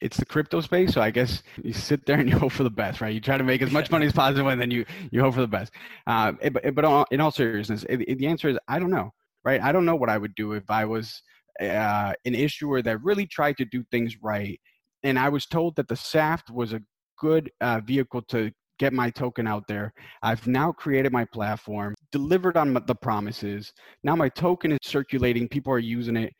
it's 0.00 0.16
the 0.16 0.24
crypto 0.24 0.60
space. 0.60 0.94
So 0.94 1.00
I 1.00 1.10
guess 1.10 1.42
you 1.62 1.72
sit 1.72 2.06
there 2.06 2.18
and 2.18 2.28
you 2.28 2.38
hope 2.38 2.52
for 2.52 2.62
the 2.62 2.70
best, 2.70 3.00
right? 3.00 3.12
You 3.12 3.20
try 3.20 3.38
to 3.38 3.44
make 3.44 3.62
as 3.62 3.70
much 3.70 3.90
money 3.90 4.06
as 4.06 4.12
possible, 4.12 4.48
and 4.48 4.60
then 4.60 4.70
you 4.70 4.84
you 5.10 5.20
hope 5.20 5.34
for 5.34 5.40
the 5.40 5.48
best. 5.48 5.72
Uh, 6.06 6.32
but 6.52 6.74
but 6.74 7.06
in 7.10 7.20
all 7.20 7.30
seriousness, 7.30 7.84
the 7.88 8.26
answer 8.26 8.48
is 8.48 8.58
I 8.68 8.78
don't 8.78 8.90
know, 8.90 9.10
right? 9.44 9.60
I 9.60 9.72
don't 9.72 9.84
know 9.84 9.96
what 9.96 10.10
I 10.10 10.18
would 10.18 10.34
do 10.34 10.52
if 10.52 10.70
I 10.70 10.84
was 10.84 11.22
uh, 11.60 12.14
an 12.24 12.34
issuer 12.34 12.82
that 12.82 13.02
really 13.02 13.26
tried 13.26 13.56
to 13.58 13.64
do 13.64 13.84
things 13.90 14.16
right, 14.22 14.60
and 15.02 15.18
I 15.18 15.28
was 15.28 15.46
told 15.46 15.76
that 15.76 15.88
the 15.88 15.96
SAFT 15.96 16.50
was 16.50 16.72
a 16.72 16.82
good 17.18 17.50
uh, 17.60 17.80
vehicle 17.84 18.22
to 18.28 18.50
get 18.80 18.92
my 18.94 19.10
token 19.10 19.46
out 19.46 19.64
there. 19.68 19.92
I've 20.22 20.46
now 20.46 20.72
created 20.72 21.12
my 21.12 21.26
platform, 21.26 21.94
delivered 22.10 22.56
on 22.56 22.72
the 22.72 22.94
promises. 22.94 23.72
Now 24.02 24.16
my 24.16 24.30
token 24.30 24.72
is 24.72 24.78
circulating, 24.82 25.48
people 25.48 25.72
are 25.72 25.78
using 25.78 26.16
it. 26.16 26.32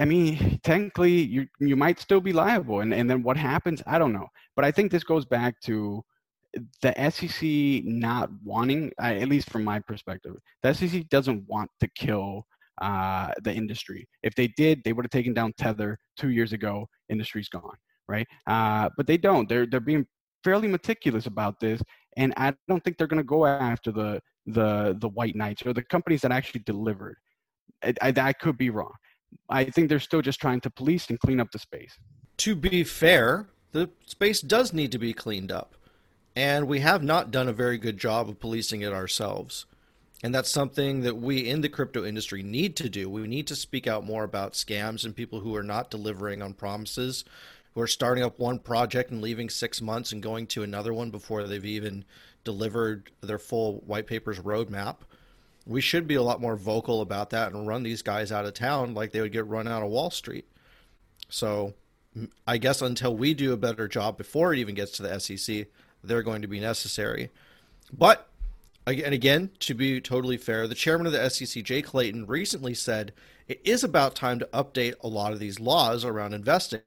I 0.00 0.06
mean, 0.06 0.58
technically, 0.62 1.12
you 1.12 1.46
you 1.60 1.76
might 1.76 2.00
still 2.00 2.20
be 2.20 2.32
liable, 2.32 2.80
and 2.80 2.94
and 2.94 3.08
then 3.10 3.22
what 3.22 3.36
happens? 3.36 3.82
I 3.86 3.98
don't 3.98 4.12
know. 4.12 4.28
But 4.56 4.64
I 4.64 4.70
think 4.70 4.90
this 4.90 5.04
goes 5.04 5.26
back 5.26 5.60
to 5.62 6.02
the 6.82 6.92
SEC 7.10 7.84
not 7.84 8.30
wanting, 8.44 8.92
at 9.00 9.28
least 9.28 9.50
from 9.50 9.64
my 9.64 9.80
perspective, 9.80 10.34
the 10.62 10.72
SEC 10.72 11.08
doesn't 11.08 11.42
want 11.48 11.68
to 11.80 11.88
kill 11.96 12.46
uh, 12.80 13.32
the 13.42 13.52
industry. 13.52 14.06
If 14.22 14.34
they 14.36 14.48
did, 14.56 14.82
they 14.84 14.92
would 14.92 15.04
have 15.04 15.10
taken 15.10 15.34
down 15.34 15.52
Tether 15.58 15.98
two 16.16 16.30
years 16.30 16.52
ago. 16.52 16.86
Industry's 17.08 17.48
gone, 17.48 17.76
right? 18.08 18.26
Uh, 18.46 18.88
but 18.96 19.06
they 19.08 19.18
don't. 19.18 19.48
They're 19.48 19.66
they're 19.66 19.80
being 19.92 20.06
fairly 20.44 20.68
meticulous 20.68 21.26
about 21.26 21.58
this, 21.58 21.82
and 22.16 22.32
I 22.36 22.54
don't 22.68 22.84
think 22.84 22.98
they're 22.98 23.06
going 23.06 23.22
to 23.22 23.24
go 23.24 23.46
after 23.46 23.90
the 23.90 24.20
the 24.46 24.96
the 25.00 25.08
white 25.08 25.34
knights 25.34 25.64
or 25.64 25.72
the 25.72 25.82
companies 25.82 26.20
that 26.22 26.30
actually 26.30 26.60
delivered. 26.60 27.16
I, 27.82 27.94
I, 28.00 28.12
I 28.16 28.32
could 28.32 28.56
be 28.56 28.70
wrong. 28.70 28.92
I 29.48 29.64
think 29.64 29.88
they're 29.88 29.98
still 29.98 30.22
just 30.22 30.40
trying 30.40 30.60
to 30.60 30.70
police 30.70 31.08
and 31.10 31.18
clean 31.18 31.40
up 31.40 31.50
the 31.50 31.58
space. 31.58 31.98
To 32.38 32.54
be 32.54 32.84
fair, 32.84 33.48
the 33.72 33.90
space 34.06 34.40
does 34.40 34.72
need 34.72 34.92
to 34.92 34.98
be 34.98 35.12
cleaned 35.12 35.50
up. 35.50 35.74
And 36.36 36.66
we 36.66 36.80
have 36.80 37.02
not 37.02 37.30
done 37.30 37.48
a 37.48 37.52
very 37.52 37.78
good 37.78 37.98
job 37.98 38.28
of 38.28 38.40
policing 38.40 38.80
it 38.80 38.92
ourselves. 38.92 39.66
And 40.22 40.34
that's 40.34 40.50
something 40.50 41.02
that 41.02 41.16
we 41.16 41.48
in 41.48 41.60
the 41.60 41.68
crypto 41.68 42.04
industry 42.04 42.42
need 42.42 42.76
to 42.76 42.88
do. 42.88 43.10
We 43.10 43.26
need 43.26 43.46
to 43.48 43.56
speak 43.56 43.86
out 43.86 44.06
more 44.06 44.24
about 44.24 44.54
scams 44.54 45.04
and 45.04 45.14
people 45.14 45.40
who 45.40 45.54
are 45.54 45.62
not 45.62 45.90
delivering 45.90 46.40
on 46.40 46.54
promises, 46.54 47.24
who 47.74 47.80
are 47.80 47.86
starting 47.86 48.24
up 48.24 48.38
one 48.38 48.58
project 48.58 49.10
and 49.10 49.20
leaving 49.20 49.50
six 49.50 49.80
months 49.80 50.12
and 50.12 50.22
going 50.22 50.46
to 50.46 50.62
another 50.62 50.92
one 50.92 51.10
before 51.10 51.44
they've 51.44 51.64
even 51.64 52.04
delivered 52.44 53.10
their 53.20 53.38
full 53.38 53.80
white 53.86 54.06
papers 54.06 54.38
roadmap 54.40 54.96
we 55.66 55.80
should 55.80 56.06
be 56.06 56.14
a 56.14 56.22
lot 56.22 56.40
more 56.40 56.56
vocal 56.56 57.00
about 57.00 57.30
that 57.30 57.52
and 57.52 57.66
run 57.66 57.82
these 57.82 58.02
guys 58.02 58.30
out 58.30 58.44
of 58.44 58.54
town 58.54 58.94
like 58.94 59.12
they 59.12 59.20
would 59.20 59.32
get 59.32 59.46
run 59.46 59.66
out 59.66 59.82
of 59.82 59.90
Wall 59.90 60.10
Street. 60.10 60.46
So 61.28 61.74
I 62.46 62.58
guess 62.58 62.82
until 62.82 63.16
we 63.16 63.34
do 63.34 63.52
a 63.52 63.58
better 63.58 63.88
job 63.88 64.18
before 64.18 64.52
it 64.52 64.58
even 64.58 64.74
gets 64.74 64.92
to 64.92 65.02
the 65.02 65.18
SEC, 65.18 65.66
they're 66.02 66.22
going 66.22 66.42
to 66.42 66.48
be 66.48 66.60
necessary. 66.60 67.30
But 67.92 68.28
and 68.86 69.14
again, 69.14 69.50
to 69.60 69.72
be 69.72 69.98
totally 70.02 70.36
fair, 70.36 70.68
the 70.68 70.74
chairman 70.74 71.06
of 71.06 71.14
the 71.14 71.30
SEC, 71.30 71.64
Jay 71.64 71.80
Clayton, 71.80 72.26
recently 72.26 72.74
said 72.74 73.14
it 73.48 73.62
is 73.64 73.82
about 73.82 74.14
time 74.14 74.38
to 74.40 74.48
update 74.52 74.94
a 75.00 75.08
lot 75.08 75.32
of 75.32 75.38
these 75.38 75.58
laws 75.58 76.04
around 76.04 76.34
investing, 76.34 76.82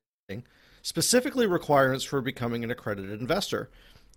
specifically 0.87 1.45
requirements 1.45 2.05
for 2.05 2.21
becoming 2.21 2.63
an 2.63 2.71
accredited 2.71 3.19
investor. 3.19 3.69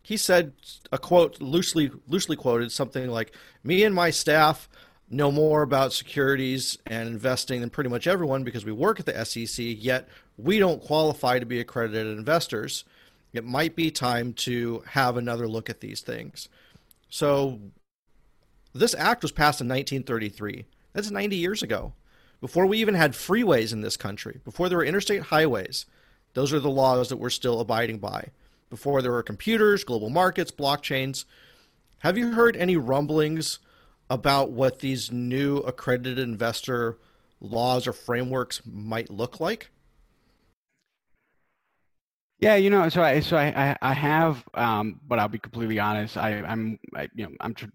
He 0.04 0.16
said 0.16 0.52
a 0.92 0.98
quote 0.98 1.40
loosely 1.40 1.90
loosely 2.06 2.36
quoted 2.36 2.70
something 2.70 3.08
like 3.08 3.34
me 3.64 3.82
and 3.82 3.92
my 3.92 4.10
staff 4.10 4.68
know 5.10 5.32
more 5.32 5.62
about 5.62 5.92
securities 5.92 6.78
and 6.86 7.08
investing 7.08 7.60
than 7.60 7.70
pretty 7.70 7.90
much 7.90 8.06
everyone 8.06 8.44
because 8.44 8.64
we 8.64 8.70
work 8.70 9.00
at 9.00 9.06
the 9.06 9.24
SEC 9.24 9.58
yet 9.58 10.08
we 10.38 10.60
don't 10.60 10.80
qualify 10.80 11.40
to 11.40 11.44
be 11.44 11.58
accredited 11.58 12.16
investors. 12.16 12.84
It 13.32 13.44
might 13.44 13.74
be 13.74 13.90
time 13.90 14.32
to 14.34 14.84
have 14.90 15.16
another 15.16 15.48
look 15.48 15.68
at 15.70 15.80
these 15.80 16.02
things. 16.02 16.48
So 17.08 17.58
this 18.72 18.94
act 18.94 19.22
was 19.22 19.32
passed 19.32 19.60
in 19.60 19.66
1933 19.66 20.66
that's 20.92 21.10
90 21.10 21.34
years 21.34 21.64
ago. 21.64 21.94
Before 22.40 22.64
we 22.64 22.78
even 22.78 22.94
had 22.94 23.14
freeways 23.14 23.72
in 23.72 23.80
this 23.80 23.96
country 23.96 24.40
before 24.44 24.68
there 24.68 24.78
were 24.78 24.84
interstate 24.84 25.22
highways 25.22 25.86
those 26.34 26.52
are 26.52 26.60
the 26.60 26.70
laws 26.70 27.08
that 27.08 27.16
we're 27.16 27.30
still 27.30 27.60
abiding 27.60 27.98
by 27.98 28.28
before 28.70 29.02
there 29.02 29.12
were 29.12 29.22
computers, 29.22 29.84
global 29.84 30.10
markets, 30.10 30.50
blockchains. 30.50 31.24
Have 31.98 32.16
you 32.16 32.32
heard 32.32 32.56
any 32.56 32.76
rumblings 32.76 33.58
about 34.08 34.50
what 34.50 34.80
these 34.80 35.10
new 35.12 35.58
accredited 35.58 36.18
investor 36.18 36.98
laws 37.40 37.86
or 37.86 37.92
frameworks 37.92 38.62
might 38.66 39.10
look 39.10 39.40
like? 39.40 39.70
Yeah, 42.38 42.54
you 42.56 42.70
know, 42.70 42.88
so 42.88 43.02
I 43.02 43.20
so 43.20 43.36
I 43.36 43.76
I 43.82 43.92
have, 43.92 44.42
um, 44.54 44.98
but 45.06 45.18
I'll 45.18 45.28
be 45.28 45.38
completely 45.38 45.78
honest. 45.78 46.16
I 46.16 46.40
I'm 46.42 46.78
I, 46.94 47.08
you 47.14 47.26
know 47.26 47.32
I'm 47.40 47.54
tr- 47.54 47.66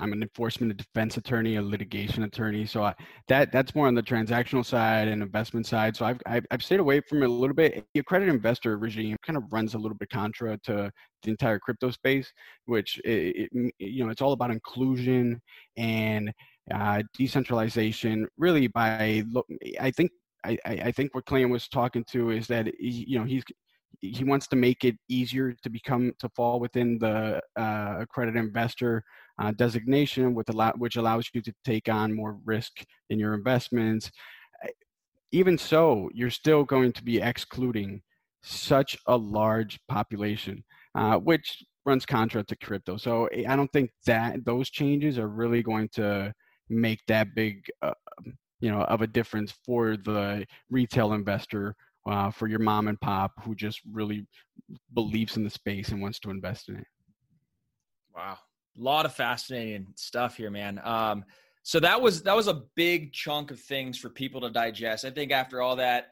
I'm 0.00 0.12
an 0.12 0.22
enforcement 0.22 0.72
and 0.72 0.78
defense 0.78 1.16
attorney, 1.16 1.56
a 1.56 1.62
litigation 1.62 2.22
attorney. 2.24 2.66
So 2.66 2.82
I, 2.82 2.94
that 3.28 3.52
that's 3.52 3.74
more 3.74 3.86
on 3.86 3.94
the 3.94 4.02
transactional 4.02 4.64
side 4.64 5.08
and 5.08 5.22
investment 5.22 5.66
side. 5.66 5.96
So 5.96 6.06
I've, 6.06 6.20
I've, 6.26 6.46
I've 6.50 6.62
stayed 6.62 6.80
away 6.80 7.00
from 7.00 7.22
it 7.22 7.28
a 7.28 7.32
little 7.32 7.54
bit. 7.54 7.86
The 7.94 8.00
accredited 8.00 8.34
investor 8.34 8.78
regime 8.78 9.16
kind 9.24 9.36
of 9.36 9.44
runs 9.52 9.74
a 9.74 9.78
little 9.78 9.96
bit 9.96 10.10
contra 10.10 10.58
to 10.64 10.90
the 11.22 11.30
entire 11.30 11.58
crypto 11.58 11.90
space, 11.90 12.32
which 12.64 12.98
it, 13.04 13.48
it, 13.52 13.74
you 13.78 14.04
know 14.04 14.10
it's 14.10 14.22
all 14.22 14.32
about 14.32 14.50
inclusion 14.50 15.40
and 15.76 16.32
uh, 16.72 17.02
decentralization. 17.16 18.26
Really, 18.38 18.68
by 18.68 19.22
I 19.80 19.90
think 19.90 20.10
I, 20.44 20.58
I 20.64 20.92
think 20.92 21.14
what 21.14 21.26
Clayton 21.26 21.50
was 21.50 21.68
talking 21.68 22.04
to 22.10 22.30
is 22.30 22.46
that 22.46 22.68
you 22.80 23.18
know 23.18 23.24
he's 23.24 23.44
he 24.00 24.24
wants 24.24 24.46
to 24.48 24.56
make 24.56 24.84
it 24.84 24.96
easier 25.08 25.52
to 25.52 25.70
become 25.70 26.12
to 26.18 26.28
fall 26.30 26.58
within 26.60 26.98
the 26.98 27.40
uh, 27.56 27.96
accredited 28.00 28.42
investor 28.42 29.02
uh, 29.40 29.52
designation, 29.52 30.34
with 30.34 30.48
allow, 30.50 30.72
which 30.72 30.96
allows 30.96 31.28
you 31.32 31.40
to 31.42 31.52
take 31.64 31.88
on 31.88 32.14
more 32.14 32.38
risk 32.44 32.84
in 33.08 33.18
your 33.18 33.34
investments. 33.34 34.10
Even 35.32 35.56
so, 35.56 36.10
you're 36.12 36.30
still 36.30 36.64
going 36.64 36.92
to 36.92 37.04
be 37.04 37.20
excluding 37.20 38.02
such 38.42 38.96
a 39.06 39.16
large 39.16 39.78
population, 39.88 40.64
uh, 40.94 41.16
which 41.16 41.62
runs 41.86 42.04
contra 42.04 42.42
to 42.44 42.56
crypto. 42.56 42.96
So 42.96 43.26
eh, 43.26 43.44
I 43.48 43.56
don't 43.56 43.72
think 43.72 43.90
that 44.06 44.44
those 44.44 44.70
changes 44.70 45.18
are 45.18 45.28
really 45.28 45.62
going 45.62 45.88
to 45.94 46.32
make 46.68 47.00
that 47.08 47.34
big, 47.34 47.64
uh, 47.82 47.94
you 48.60 48.70
know, 48.70 48.82
of 48.82 49.02
a 49.02 49.06
difference 49.06 49.54
for 49.64 49.96
the 49.96 50.46
retail 50.70 51.12
investor 51.12 51.74
uh, 52.08 52.30
for 52.30 52.46
your 52.46 52.58
mom 52.58 52.88
and 52.88 53.00
pop 53.00 53.32
who 53.44 53.54
just 53.54 53.80
really 53.90 54.26
believes 54.94 55.36
in 55.36 55.44
the 55.44 55.50
space 55.50 55.90
and 55.90 56.00
wants 56.00 56.18
to 56.20 56.30
invest 56.30 56.68
in 56.68 56.76
it. 56.76 56.86
Wow, 58.14 58.38
a 58.78 58.82
lot 58.82 59.06
of 59.06 59.14
fascinating 59.14 59.86
stuff 59.96 60.36
here, 60.36 60.50
man. 60.50 60.80
Um, 60.84 61.24
so 61.62 61.80
that 61.80 62.00
was 62.00 62.22
that 62.22 62.34
was 62.34 62.48
a 62.48 62.62
big 62.74 63.12
chunk 63.12 63.50
of 63.50 63.60
things 63.60 63.98
for 63.98 64.08
people 64.08 64.40
to 64.40 64.50
digest. 64.50 65.04
I 65.04 65.10
think 65.10 65.32
after 65.32 65.60
all 65.60 65.76
that, 65.76 66.08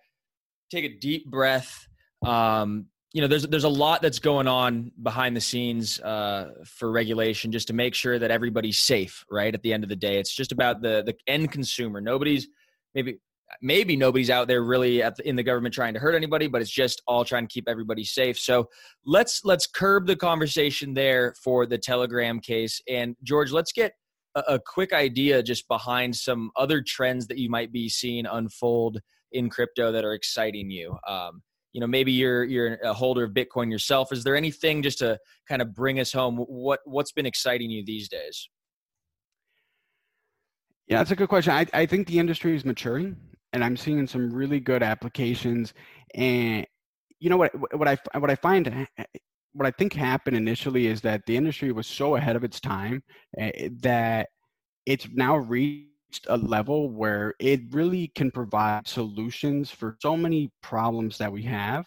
take 0.70 0.84
a 0.84 0.98
deep 0.98 1.30
breath. 1.30 1.86
Um, 2.24 2.86
you 3.12 3.22
know, 3.22 3.26
there's 3.26 3.46
there's 3.46 3.64
a 3.64 3.68
lot 3.68 4.02
that's 4.02 4.18
going 4.18 4.46
on 4.46 4.92
behind 5.02 5.34
the 5.34 5.40
scenes 5.40 5.98
uh, 6.00 6.50
for 6.64 6.90
regulation, 6.90 7.50
just 7.50 7.68
to 7.68 7.72
make 7.72 7.94
sure 7.94 8.18
that 8.18 8.30
everybody's 8.30 8.78
safe. 8.78 9.24
Right 9.30 9.54
at 9.54 9.62
the 9.62 9.72
end 9.72 9.82
of 9.82 9.88
the 9.88 9.96
day, 9.96 10.18
it's 10.18 10.34
just 10.34 10.52
about 10.52 10.82
the 10.82 11.02
the 11.06 11.16
end 11.26 11.50
consumer. 11.50 12.00
Nobody's 12.00 12.48
maybe 12.94 13.18
maybe 13.62 13.96
nobody's 13.96 14.30
out 14.30 14.48
there 14.48 14.62
really 14.62 14.98
the, 14.98 15.22
in 15.24 15.36
the 15.36 15.42
government 15.42 15.74
trying 15.74 15.94
to 15.94 16.00
hurt 16.00 16.14
anybody 16.14 16.46
but 16.46 16.60
it's 16.60 16.70
just 16.70 17.02
all 17.06 17.24
trying 17.24 17.46
to 17.46 17.52
keep 17.52 17.68
everybody 17.68 18.04
safe. 18.04 18.38
So 18.38 18.68
let's 19.04 19.44
let's 19.44 19.66
curb 19.66 20.06
the 20.06 20.16
conversation 20.16 20.94
there 20.94 21.34
for 21.42 21.66
the 21.66 21.78
telegram 21.78 22.40
case. 22.40 22.80
And 22.88 23.16
george 23.22 23.52
let's 23.52 23.72
get 23.72 23.92
a, 24.34 24.40
a 24.48 24.58
quick 24.58 24.92
idea 24.92 25.42
just 25.42 25.66
behind 25.68 26.14
some 26.14 26.50
other 26.56 26.82
trends 26.82 27.26
that 27.28 27.38
you 27.38 27.48
might 27.48 27.72
be 27.72 27.88
seeing 27.88 28.26
unfold 28.26 29.00
in 29.32 29.50
crypto 29.50 29.92
that 29.92 30.04
are 30.04 30.14
exciting 30.14 30.70
you. 30.70 30.96
Um, 31.06 31.42
you 31.72 31.80
know 31.80 31.86
maybe 31.86 32.12
you're 32.12 32.44
you're 32.44 32.74
a 32.82 32.92
holder 32.92 33.24
of 33.24 33.32
bitcoin 33.32 33.70
yourself. 33.70 34.12
Is 34.12 34.24
there 34.24 34.36
anything 34.36 34.82
just 34.82 34.98
to 34.98 35.18
kind 35.48 35.62
of 35.62 35.74
bring 35.74 36.00
us 36.00 36.12
home? 36.12 36.36
What 36.36 36.80
what's 36.84 37.12
been 37.12 37.26
exciting 37.26 37.70
you 37.70 37.84
these 37.84 38.08
days? 38.08 38.48
Yeah, 40.86 40.98
that's 40.98 41.10
a 41.10 41.16
good 41.16 41.28
question. 41.28 41.52
I, 41.52 41.66
I 41.74 41.84
think 41.84 42.06
the 42.06 42.18
industry 42.18 42.56
is 42.56 42.64
maturing 42.64 43.16
and 43.52 43.64
I'm 43.64 43.76
seeing 43.76 44.06
some 44.06 44.30
really 44.30 44.60
good 44.60 44.82
applications. 44.82 45.74
And 46.14 46.66
you 47.20 47.30
know 47.30 47.36
what 47.36 47.52
what 47.76 47.88
I 47.88 47.98
what 48.18 48.30
I 48.30 48.36
find 48.36 48.68
eh, 48.68 48.86
eh, 48.96 49.04
what 49.52 49.66
I 49.66 49.70
think 49.72 49.92
happened 49.92 50.36
initially 50.36 50.86
is 50.86 51.00
that 51.02 51.22
the 51.26 51.36
industry 51.36 51.72
was 51.72 51.86
so 51.86 52.16
ahead 52.16 52.36
of 52.36 52.44
its 52.44 52.60
time 52.60 53.02
eh, 53.38 53.50
eh, 53.54 53.68
that 53.80 54.28
it's 54.86 55.08
now 55.12 55.36
reached 55.36 55.88
a 56.28 56.36
level 56.36 56.90
where 56.90 57.34
it 57.38 57.60
really 57.72 58.08
can 58.14 58.30
provide 58.30 58.86
solutions 58.86 59.70
for 59.70 59.96
so 60.00 60.16
many 60.16 60.50
problems 60.62 61.18
that 61.18 61.32
we 61.32 61.42
have 61.42 61.86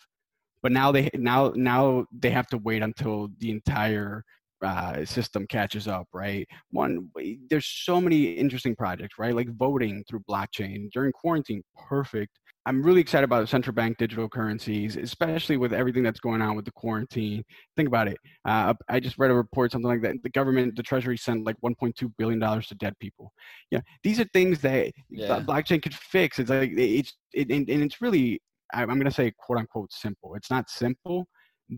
but 0.62 0.72
now 0.72 0.92
they 0.92 1.10
now 1.14 1.52
now 1.56 2.06
they 2.12 2.30
have 2.30 2.48
to 2.48 2.58
wait 2.58 2.84
until 2.84 3.30
the 3.40 3.50
entire 3.50 4.24
uh, 4.62 5.06
system 5.06 5.46
catches 5.48 5.88
up, 5.88 6.08
right? 6.14 6.48
One, 6.72 7.10
there's 7.50 7.66
so 7.68 8.00
many 8.00 8.34
interesting 8.34 8.76
projects, 8.76 9.16
right? 9.18 9.36
Like 9.36 9.50
voting 9.56 10.04
through 10.10 10.22
blockchain 10.30 10.90
during 10.92 11.12
quarantine, 11.12 11.64
perfect 11.88 12.38
I'm 12.66 12.84
really 12.84 13.02
excited 13.02 13.24
about 13.24 13.50
central 13.50 13.74
bank 13.74 13.98
digital 13.98 14.30
currencies, 14.30 14.96
especially 14.96 15.58
with 15.58 15.74
everything 15.74 16.04
that's 16.04 16.20
going 16.20 16.42
on 16.44 16.56
with 16.56 16.66
the 16.66 16.72
quarantine. 16.72 17.44
Think 17.76 17.88
about 17.88 18.08
it. 18.08 18.18
Uh, 18.46 18.76
I 18.88 19.00
just 19.00 19.18
read 19.18 19.32
a 19.32 19.34
report, 19.34 19.72
something 19.72 19.90
like 19.90 20.04
that. 20.04 20.22
The 20.22 20.30
government, 20.30 20.76
the 20.76 20.84
Treasury 20.84 21.18
sent 21.18 21.44
like 21.44 21.56
1.2 21.66 22.12
billion 22.20 22.40
dollars 22.40 22.68
to 22.68 22.76
dead 22.76 22.94
people. 23.00 23.32
Yeah, 23.72 23.80
these 24.04 24.20
are 24.20 24.26
things 24.26 24.60
that 24.62 24.92
yeah. 25.10 25.40
blockchain 25.40 25.82
could 25.82 25.96
fix. 25.96 26.38
It's 26.38 26.52
like 26.52 26.72
it's 26.78 27.16
it, 27.34 27.50
and, 27.50 27.68
and 27.68 27.82
it's 27.82 28.00
really 28.00 28.40
I'm 28.74 28.88
going 28.88 29.06
to 29.06 29.12
say 29.12 29.34
quote 29.40 29.58
unquote 29.58 29.92
simple. 29.92 30.36
It's 30.36 30.52
not 30.52 30.70
simple, 30.70 31.26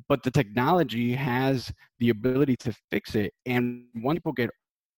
but 0.08 0.24
the 0.24 0.32
technology 0.32 1.14
has 1.14 1.72
the 2.00 2.10
ability 2.10 2.56
to 2.58 2.74
fix 2.92 3.16
it. 3.16 3.34
And 3.46 3.86
once 3.96 4.18
people 4.18 4.34
get 4.34 4.50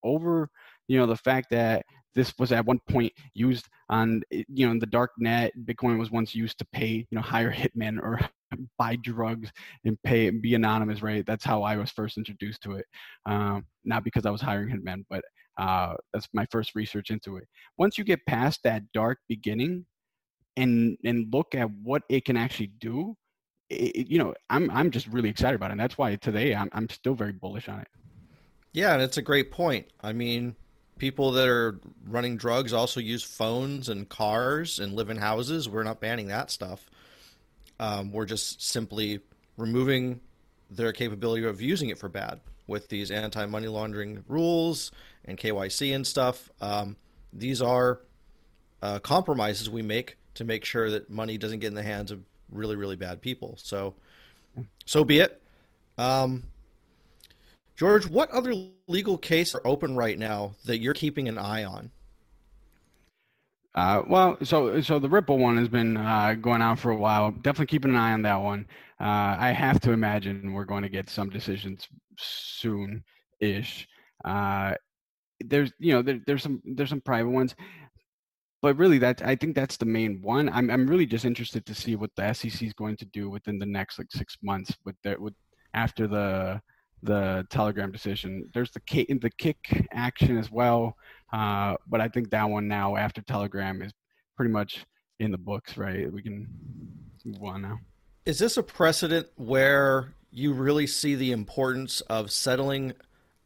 over, 0.04 0.50
you 0.88 0.98
know, 0.98 1.06
the 1.06 1.18
fact 1.18 1.48
that 1.52 1.86
this 2.16 2.34
was 2.40 2.52
at 2.52 2.66
one 2.66 2.80
point 2.90 3.12
used 3.34 3.68
on 3.90 4.24
you 4.32 4.66
know 4.66 4.72
in 4.72 4.80
the 4.80 4.86
dark 4.86 5.12
net 5.20 5.52
bitcoin 5.66 6.00
was 6.00 6.10
once 6.10 6.34
used 6.34 6.58
to 6.58 6.66
pay 6.72 7.06
you 7.10 7.16
know 7.16 7.22
hire 7.22 7.52
hitmen 7.52 8.00
or 8.02 8.20
buy 8.78 8.96
drugs 8.96 9.52
and 9.84 10.02
pay 10.04 10.28
and 10.28 10.42
be 10.42 10.56
anonymous 10.56 11.02
right 11.02 11.26
that's 11.26 11.44
how 11.44 11.62
i 11.62 11.76
was 11.76 11.92
first 11.92 12.18
introduced 12.18 12.62
to 12.62 12.74
it 12.74 12.86
um, 13.26 13.66
not 13.84 14.04
because 14.04 14.26
i 14.26 14.32
was 14.32 14.42
hiring 14.42 14.70
hitmen 14.70 15.04
but 15.10 15.24
uh, 15.58 15.94
that's 16.14 16.28
my 16.34 16.46
first 16.52 16.76
research 16.76 17.12
into 17.12 17.38
it 17.38 17.46
once 17.78 17.98
you 17.98 18.04
get 18.04 18.26
past 18.28 18.62
that 18.64 18.82
dark 18.94 19.20
beginning 19.28 19.86
and 20.58 20.98
and 21.04 21.28
look 21.34 21.54
at 21.54 21.70
what 21.84 22.02
it 22.10 22.26
can 22.26 22.38
actually 22.38 22.72
do 22.80 23.16
it, 23.70 24.08
you 24.08 24.18
know 24.18 24.34
i'm 24.50 24.70
i'm 24.72 24.92
just 24.92 25.08
really 25.08 25.30
excited 25.30 25.56
about 25.56 25.72
it 25.72 25.74
and 25.74 25.80
that's 25.80 25.98
why 25.98 26.16
today 26.16 26.56
i'm, 26.56 26.70
I'm 26.72 26.90
still 26.90 27.16
very 27.16 27.32
bullish 27.32 27.68
on 27.68 27.80
it 27.80 27.88
yeah 28.74 28.94
and 28.94 29.02
it's 29.02 29.18
a 29.18 29.22
great 29.22 29.52
point 29.52 29.88
i 30.02 30.14
mean 30.14 30.56
people 30.98 31.32
that 31.32 31.48
are 31.48 31.80
running 32.08 32.38
drugs 32.38 32.74
also 32.74 33.00
use 33.00 33.24
phones 33.24 33.90
and 33.90 34.08
cars 34.08 34.80
and 34.80 34.94
live 34.94 35.10
in 35.10 35.18
houses. 35.18 35.68
We're 35.68 35.84
not 35.84 36.00
banning 36.00 36.28
that 36.28 36.50
stuff. 36.50 36.90
Um, 37.80 38.12
we're 38.12 38.26
just 38.26 38.62
simply 38.62 39.20
removing 39.58 40.22
their 40.70 40.94
capability 40.94 41.46
of 41.46 41.62
using 41.62 41.90
it 41.90 41.98
for 41.98 42.10
bad 42.10 42.40
with 42.68 42.88
these 42.90 43.12
anti 43.12 43.46
money 43.46 43.68
laundering 43.68 44.24
rules 44.28 44.92
and 45.26 45.38
KYC 45.38 45.94
and 45.94 46.08
stuff. 46.08 46.50
Um, 46.62 46.96
these 47.34 47.62
are 47.62 48.02
uh, 48.82 49.00
compromises 49.00 49.70
we 49.70 49.82
make 49.82 50.18
to 50.36 50.46
make 50.46 50.66
sure 50.66 50.90
that 50.90 51.10
money 51.10 51.38
doesn't 51.38 51.60
get 51.60 51.68
in 51.68 51.76
the 51.76 51.84
hands 51.84 52.12
of 52.12 52.22
really, 52.50 52.76
really 52.76 52.96
bad 52.96 53.22
people. 53.22 53.56
So, 53.58 53.96
so 54.86 55.04
be 55.04 55.20
it. 55.20 55.42
Um, 55.98 56.44
George, 57.76 58.08
what 58.08 58.30
other 58.32 58.54
legal 58.88 59.18
cases 59.18 59.56
are 59.56 59.62
open 59.66 59.96
right 59.96 60.18
now 60.18 60.54
that 60.66 60.80
you're 60.80 60.94
keeping 60.94 61.28
an 61.28 61.38
eye 61.38 61.64
on? 61.64 61.92
Uh, 63.76 64.02
well, 64.08 64.38
so 64.42 64.80
so 64.80 65.00
the 65.00 65.10
Ripple 65.10 65.38
one 65.38 65.58
has 65.58 65.68
been 65.68 65.98
uh, 65.98 66.34
going 66.40 66.62
on 66.62 66.78
for 66.78 66.92
a 66.92 66.96
while. 66.96 67.32
Definitely 67.32 67.66
keeping 67.66 67.92
an 67.92 67.98
eye 67.98 68.14
on 68.14 68.22
that 68.22 68.38
one. 68.42 68.66
Uh, 69.02 69.36
I 69.38 69.52
have 69.52 69.82
to 69.82 69.92
imagine 69.92 70.54
we're 70.54 70.64
going 70.64 70.84
to 70.84 70.90
get 70.90 71.10
some 71.10 71.30
decisions 71.30 71.90
soon-ish. 72.18 73.86
Uh, 74.24 74.76
there's 75.44 75.74
you 75.78 75.92
know 75.92 76.02
there, 76.02 76.22
there's 76.26 76.42
some 76.42 76.62
there's 76.64 76.88
some 76.88 77.02
private 77.02 77.32
ones, 77.32 77.54
but 78.62 78.78
really 78.78 78.98
that 79.00 79.22
I 79.24 79.36
think 79.36 79.56
that's 79.56 79.78
the 79.78 79.86
main 79.86 80.22
one. 80.22 80.50
I'm 80.50 80.70
I'm 80.70 80.88
really 80.88 81.06
just 81.06 81.26
interested 81.26 81.66
to 81.66 81.76
see 81.76 81.96
what 81.96 82.12
the 82.16 82.34
SEC 82.34 82.62
is 82.62 82.74
going 82.74 82.98
to 82.98 83.06
do 83.06 83.30
within 83.30 83.60
the 83.60 83.66
next 83.66 83.98
like 84.00 84.12
six 84.12 84.38
months 84.42 84.76
with 84.86 84.96
their 85.04 85.20
with 85.20 85.34
after 85.74 86.08
the 86.08 86.62
the 87.04 87.46
Telegram 87.50 87.92
decision. 87.92 88.50
There's 88.54 88.72
the 88.72 88.80
Kik, 88.82 89.22
the 89.22 89.30
Kik 89.30 89.88
action 89.92 90.38
as 90.38 90.52
well, 90.52 90.96
uh, 91.32 91.76
but 91.88 92.02
I 92.02 92.08
think 92.08 92.32
that 92.32 92.50
one 92.50 92.68
now 92.68 92.96
after 92.96 93.22
Telegram 93.22 93.82
is 93.82 93.94
pretty 94.36 94.52
much 94.52 94.86
in 95.20 95.32
the 95.32 95.38
books. 95.38 95.78
Right, 95.78 96.12
we 96.12 96.22
can 96.22 96.48
move 97.24 97.44
on 97.44 97.62
now. 97.62 97.80
Is 98.26 98.40
this 98.40 98.58
a 98.58 98.64
precedent 98.64 99.28
where 99.36 100.14
you 100.32 100.54
really 100.54 100.88
see 100.88 101.16
the 101.16 101.32
importance 101.32 102.02
of 102.02 102.32
settling 102.32 102.94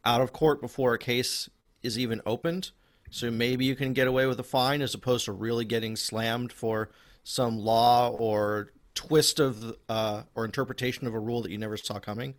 out 0.04 0.20
of 0.20 0.32
court 0.32 0.60
before 0.60 0.94
a 0.94 0.98
case 0.98 1.50
is 1.82 1.98
even 1.98 2.22
opened? 2.24 2.70
So 3.10 3.30
maybe 3.30 3.64
you 3.64 3.74
can 3.74 3.92
get 3.92 4.06
away 4.06 4.26
with 4.26 4.38
a 4.40 4.44
fine 4.44 4.82
as 4.82 4.94
opposed 4.94 5.24
to 5.26 5.32
really 5.32 5.64
getting 5.64 5.96
slammed 5.96 6.52
for 6.52 6.90
some 7.24 7.58
law 7.58 8.08
or 8.08 8.72
twist 8.94 9.40
of 9.40 9.76
uh, 9.88 10.22
or 10.34 10.44
interpretation 10.44 11.06
of 11.06 11.14
a 11.14 11.18
rule 11.18 11.42
that 11.42 11.50
you 11.50 11.58
never 11.58 11.76
saw 11.76 11.98
coming. 11.98 12.34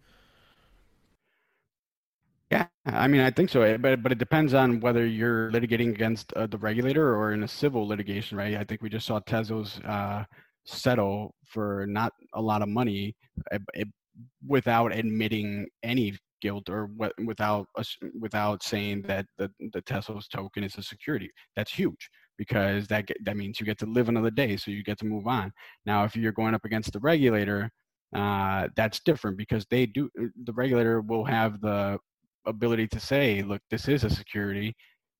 Yeah, 2.51 2.67
I 2.85 3.07
mean, 3.07 3.21
I 3.21 3.31
think 3.31 3.49
so, 3.49 3.61
eh, 3.61 3.77
but 3.77 4.03
but 4.03 4.11
it 4.11 4.17
depends 4.17 4.53
on 4.53 4.81
whether 4.81 5.05
you're 5.05 5.49
litigating 5.51 5.89
against 5.89 6.33
uh, 6.33 6.47
the 6.47 6.57
regulator 6.57 7.15
or 7.15 7.31
in 7.31 7.43
a 7.43 7.47
civil 7.47 7.87
litigation, 7.87 8.37
right? 8.37 8.55
I 8.55 8.65
think 8.65 8.81
we 8.81 8.89
just 8.89 9.07
saw 9.07 9.21
Tezos 9.21 9.79
uh, 9.87 10.25
settle 10.65 11.33
for 11.45 11.85
not 11.87 12.11
a 12.33 12.41
lot 12.41 12.61
of 12.61 12.67
money 12.67 13.15
uh, 13.51 13.59
without 14.45 14.93
admitting 14.93 15.67
any 15.81 16.17
guilt 16.41 16.69
or 16.69 16.89
without 17.25 17.67
without 18.19 18.63
saying 18.63 19.03
that 19.03 19.25
the 19.37 19.49
the 19.73 19.81
Tezos 19.81 20.27
token 20.29 20.63
is 20.63 20.77
a 20.77 20.83
security. 20.83 21.29
That's 21.55 21.71
huge 21.71 22.09
because 22.37 22.87
that 22.87 23.07
that 23.23 23.37
means 23.37 23.59
you 23.59 23.65
get 23.65 23.77
to 23.79 23.85
live 23.85 24.09
another 24.09 24.31
day, 24.31 24.57
so 24.57 24.71
you 24.71 24.83
get 24.83 24.97
to 24.99 25.05
move 25.05 25.27
on. 25.27 25.51
Now, 25.85 26.03
if 26.03 26.15
you're 26.15 26.31
going 26.31 26.55
up 26.55 26.65
against 26.65 26.91
the 26.91 26.99
regulator, 26.99 27.69
uh, 28.15 28.67
that's 28.75 28.99
different 29.01 29.37
because 29.37 29.65
they 29.69 29.85
do 29.85 30.09
uh, 30.19 30.25
the 30.43 30.53
regulator 30.53 31.01
will 31.01 31.25
have 31.25 31.61
the 31.61 31.99
ability 32.45 32.87
to 32.87 32.99
say, 32.99 33.43
look, 33.43 33.61
this 33.69 33.87
is 33.87 34.03
a 34.03 34.09
security, 34.09 34.75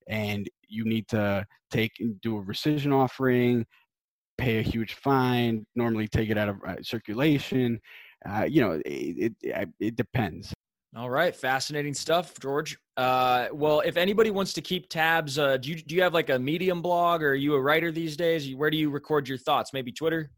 and 0.08 0.50
you 0.68 0.84
need 0.86 1.08
to 1.10 1.46
take 1.70 1.92
do 2.22 2.38
a 2.38 2.44
rescission 2.44 2.94
offering, 2.94 3.66
pay 4.38 4.58
a 4.60 4.64
huge 4.64 4.96
fine, 4.96 5.66
normally 5.76 6.08
take 6.08 6.30
it 6.30 6.38
out 6.38 6.50
of 6.50 6.58
uh, 6.68 6.76
circulation. 6.82 7.80
Uh, 8.28 8.44
you 8.44 8.62
know, 8.62 8.82
it, 8.86 9.34
it, 9.42 9.70
it 9.80 9.96
depends. 9.96 10.54
All 10.94 11.10
right, 11.10 11.34
fascinating 11.34 11.94
stuff, 11.94 12.38
George. 12.40 12.78
Uh, 12.98 13.48
well, 13.54 13.80
if 13.80 13.96
anybody 13.96 14.30
wants 14.30 14.52
to 14.54 14.62
keep 14.62 14.90
tabs, 14.90 15.40
uh, 15.40 15.56
do 15.56 15.70
you 15.70 15.76
do 15.82 15.96
you 15.96 16.02
have 16.02 16.14
like 16.14 16.30
a 16.30 16.38
Medium 16.38 16.82
blog, 16.82 17.24
or 17.24 17.30
are 17.30 17.36
you 17.36 17.56
a 17.56 17.62
writer 17.62 17.94
these 17.94 18.18
days? 18.18 18.54
Where 18.54 18.70
do 18.70 18.76
you 18.76 18.90
record 18.90 19.30
your 19.30 19.38
thoughts? 19.38 19.72
Maybe 19.72 19.94
Twitter. 19.94 20.32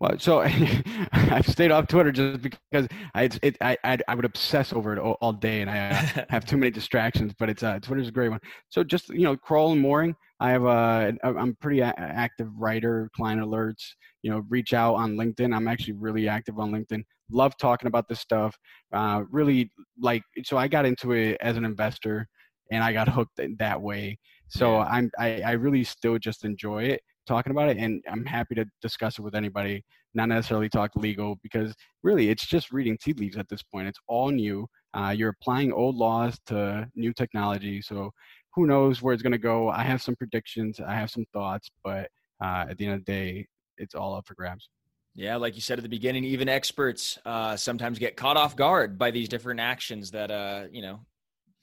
Well, 0.00 0.18
so 0.18 0.40
I've 1.12 1.46
stayed 1.46 1.70
off 1.70 1.86
Twitter 1.86 2.10
just 2.10 2.42
because 2.42 2.88
I 3.14 3.30
it, 3.42 3.56
I 3.60 3.76
I 4.08 4.14
would 4.14 4.24
obsess 4.24 4.72
over 4.72 4.92
it 4.92 4.98
all, 4.98 5.16
all 5.20 5.32
day, 5.32 5.60
and 5.60 5.70
I 5.70 5.90
uh, 5.90 6.24
have 6.30 6.44
too 6.44 6.56
many 6.56 6.70
distractions. 6.70 7.32
But 7.38 7.48
it's 7.48 7.62
uh, 7.62 7.78
Twitter's 7.80 8.08
a 8.08 8.12
great 8.12 8.30
one. 8.30 8.40
So 8.68 8.82
just 8.82 9.08
you 9.10 9.22
know, 9.22 9.36
Crowell 9.36 9.72
and 9.72 9.80
Moring. 9.80 10.14
I 10.40 10.50
have 10.50 10.64
a 10.64 11.14
I'm 11.22 11.56
pretty 11.60 11.80
active 11.80 12.48
writer, 12.58 13.08
client 13.14 13.40
alerts. 13.40 13.84
You 14.22 14.30
know, 14.30 14.42
reach 14.48 14.74
out 14.74 14.94
on 14.94 15.16
LinkedIn. 15.16 15.54
I'm 15.54 15.68
actually 15.68 15.94
really 15.94 16.28
active 16.28 16.58
on 16.58 16.72
LinkedIn. 16.72 17.04
Love 17.30 17.56
talking 17.56 17.86
about 17.86 18.08
this 18.08 18.20
stuff. 18.20 18.56
Uh, 18.92 19.22
really 19.30 19.70
like 20.00 20.22
so. 20.44 20.56
I 20.56 20.66
got 20.66 20.86
into 20.86 21.12
it 21.12 21.38
as 21.40 21.56
an 21.56 21.64
investor, 21.64 22.26
and 22.72 22.82
I 22.82 22.92
got 22.92 23.08
hooked 23.10 23.40
that 23.58 23.80
way. 23.80 24.18
So. 24.48 24.78
I'm 24.78 25.10
I, 25.18 25.40
I 25.42 25.52
really 25.52 25.84
still 25.84 26.18
just 26.18 26.44
enjoy 26.44 26.84
it 26.84 27.00
talking 27.26 27.50
about 27.50 27.68
it 27.68 27.76
and 27.76 28.02
i'm 28.10 28.24
happy 28.24 28.54
to 28.54 28.64
discuss 28.82 29.18
it 29.18 29.22
with 29.22 29.34
anybody 29.34 29.82
not 30.14 30.28
necessarily 30.28 30.68
talk 30.68 30.90
legal 30.94 31.36
because 31.42 31.74
really 32.02 32.30
it's 32.30 32.46
just 32.46 32.72
reading 32.72 32.96
tea 33.02 33.12
leaves 33.14 33.36
at 33.36 33.48
this 33.48 33.62
point. 33.62 33.88
It's 33.88 33.98
all 34.06 34.30
new. 34.30 34.66
Uh, 34.94 35.10
you're 35.16 35.30
applying 35.40 35.72
old 35.72 35.96
laws 35.96 36.38
to 36.46 36.88
new 36.94 37.12
technology 37.12 37.82
so 37.82 38.10
who 38.54 38.66
knows 38.66 39.02
where 39.02 39.12
it's 39.12 39.22
going 39.22 39.32
to 39.32 39.38
go. 39.38 39.68
I 39.68 39.82
have 39.82 40.00
some 40.00 40.16
predictions 40.16 40.80
i 40.80 40.94
have 40.94 41.10
some 41.10 41.24
thoughts 41.32 41.70
but 41.82 42.08
uh, 42.42 42.66
at 42.70 42.78
the 42.78 42.86
end 42.86 42.94
of 42.94 43.04
the 43.04 43.12
day 43.12 43.46
it's 43.76 43.94
all 43.94 44.14
up 44.14 44.26
for 44.26 44.34
grabs. 44.34 44.68
Yeah, 45.16 45.36
like 45.36 45.54
you 45.54 45.60
said 45.60 45.78
at 45.78 45.82
the 45.82 45.88
beginning, 45.88 46.24
even 46.24 46.48
experts 46.48 47.18
uh, 47.24 47.56
sometimes 47.56 48.00
get 48.00 48.16
caught 48.16 48.36
off 48.36 48.56
guard 48.56 48.98
by 48.98 49.12
these 49.12 49.28
different 49.28 49.60
actions 49.60 50.10
that 50.10 50.30
uh, 50.30 50.64
you 50.72 50.82
know 50.82 51.00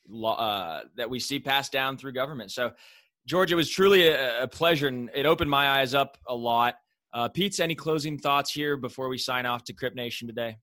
law, 0.07 0.37
uh, 0.37 0.83
that 0.95 1.09
we 1.09 1.19
see 1.19 1.39
passed 1.39 1.71
down 1.71 1.97
through 1.97 2.13
government. 2.13 2.51
So 2.51 2.71
George, 3.25 3.51
it 3.51 3.55
was 3.55 3.69
truly 3.69 4.07
a, 4.07 4.43
a, 4.43 4.47
pleasure, 4.47 4.87
and 4.87 5.09
it 5.13 5.25
opened 5.25 5.49
my 5.49 5.79
eyes 5.79 5.93
up 5.93 6.17
a 6.27 6.35
lot. 6.35 6.75
Uh, 7.13 7.27
Pete's, 7.27 7.59
any 7.59 7.75
closing 7.75 8.17
thoughts 8.17 8.51
here 8.51 8.77
before 8.77 9.09
we 9.09 9.17
sign 9.17 9.45
off 9.45 9.63
to 9.65 9.73
Crypt 9.73 9.95
Nation 9.95 10.27
today? 10.27 10.57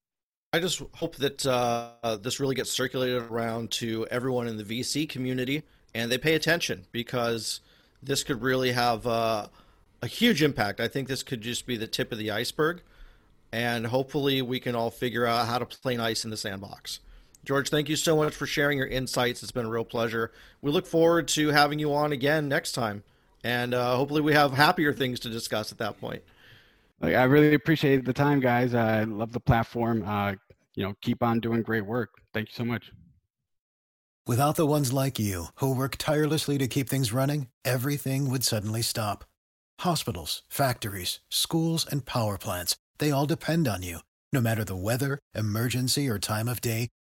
I 0.53 0.61
just 0.61 0.83
hope 0.95 1.17
that 1.17 1.45
uh, 1.47 2.17
this 2.23 2.41
really 2.41 2.55
gets 2.55 2.71
circulated 2.71 3.23
around 3.23 3.71
to 3.73 4.07
everyone 4.11 4.49
in 4.49 4.57
the 4.57 4.65
VC 4.65 5.09
community, 5.09 5.63
and 5.95 6.11
they 6.11 6.19
pay 6.19 6.35
attention 6.35 6.87
because 6.91 7.61
this 8.03 8.25
could 8.25 8.41
really 8.41 8.73
have 8.73 9.07
uh, 9.07 9.49
a 10.01 10.07
huge 10.07 10.43
impact. 10.43 10.81
I 10.81 10.89
think 10.89 11.07
this 11.07 11.23
could 11.23 11.43
just 11.43 11.67
be 11.67 11.77
the 11.77 11.87
tip 11.87 12.13
of 12.13 12.19
the 12.19 12.31
iceberg, 12.31 12.81
and 13.53 13.87
hopefully, 13.87 14.41
we 14.41 14.59
can 14.59 14.75
all 14.75 14.91
figure 14.91 15.27
out 15.27 15.47
how 15.47 15.59
to 15.59 15.67
play 15.67 15.97
nice 15.97 16.25
in 16.25 16.31
the 16.31 16.37
sandbox. 16.37 17.01
George, 17.49 17.71
thank 17.71 17.89
you 17.89 17.97
so 17.97 18.15
much 18.15 18.35
for 18.35 18.45
sharing 18.47 18.77
your 18.77 18.87
insights. 18.87 19.43
It's 19.43 19.51
been 19.51 19.65
a 19.65 19.71
real 19.71 19.83
pleasure. 19.83 20.33
We 20.61 20.71
look 20.71 20.87
forward 20.87 21.29
to 21.29 21.49
having 21.49 21.79
you 21.79 21.95
on 21.95 22.13
again 22.13 22.47
next 22.47 22.73
time. 22.73 23.03
And 23.43 23.73
uh, 23.73 23.97
hopefully, 23.97 24.21
we 24.21 24.35
have 24.35 24.53
happier 24.53 24.93
things 24.93 25.19
to 25.21 25.31
discuss 25.31 25.73
at 25.73 25.79
that 25.79 25.99
point. 25.99 26.23
I 27.01 27.23
really 27.23 27.55
appreciate 27.55 28.05
the 28.05 28.13
time, 28.13 28.41
guys. 28.41 28.75
I 28.75 29.05
love 29.05 29.33
the 29.33 29.41
platform. 29.41 30.05
Uh, 30.07 30.35
you 30.75 30.83
know, 30.83 30.93
keep 31.01 31.23
on 31.23 31.41
doing 31.41 31.63
great 31.63 31.87
work. 31.87 32.11
Thank 32.35 32.51
you 32.51 32.55
so 32.55 32.67
much. 32.67 32.93
Without 34.27 34.57
the 34.57 34.67
ones 34.67 34.93
like 34.93 35.19
you 35.19 35.47
who 35.55 35.75
work 35.75 35.97
tirelessly 35.97 36.59
to 36.59 36.69
keep 36.69 36.91
things 36.91 37.15
running, 37.15 37.49
everything 37.65 38.29
would 38.29 38.45
suddenly 38.45 38.83
stop 38.83 39.25
Hospitals, 39.83 40.43
factories, 40.49 41.21
schools, 41.31 41.87
and 41.89 42.05
power 42.05 42.37
plants, 42.37 42.77
they 42.99 43.13
all 43.13 43.27
depend 43.27 43.69
on 43.69 43.83
you. 43.83 44.01
No 44.33 44.41
matter 44.41 44.65
the 44.65 44.77
weather, 44.77 45.19
emergency, 45.35 46.09
or 46.09 46.19
time 46.19 46.49
of 46.49 46.61
day, 46.61 46.89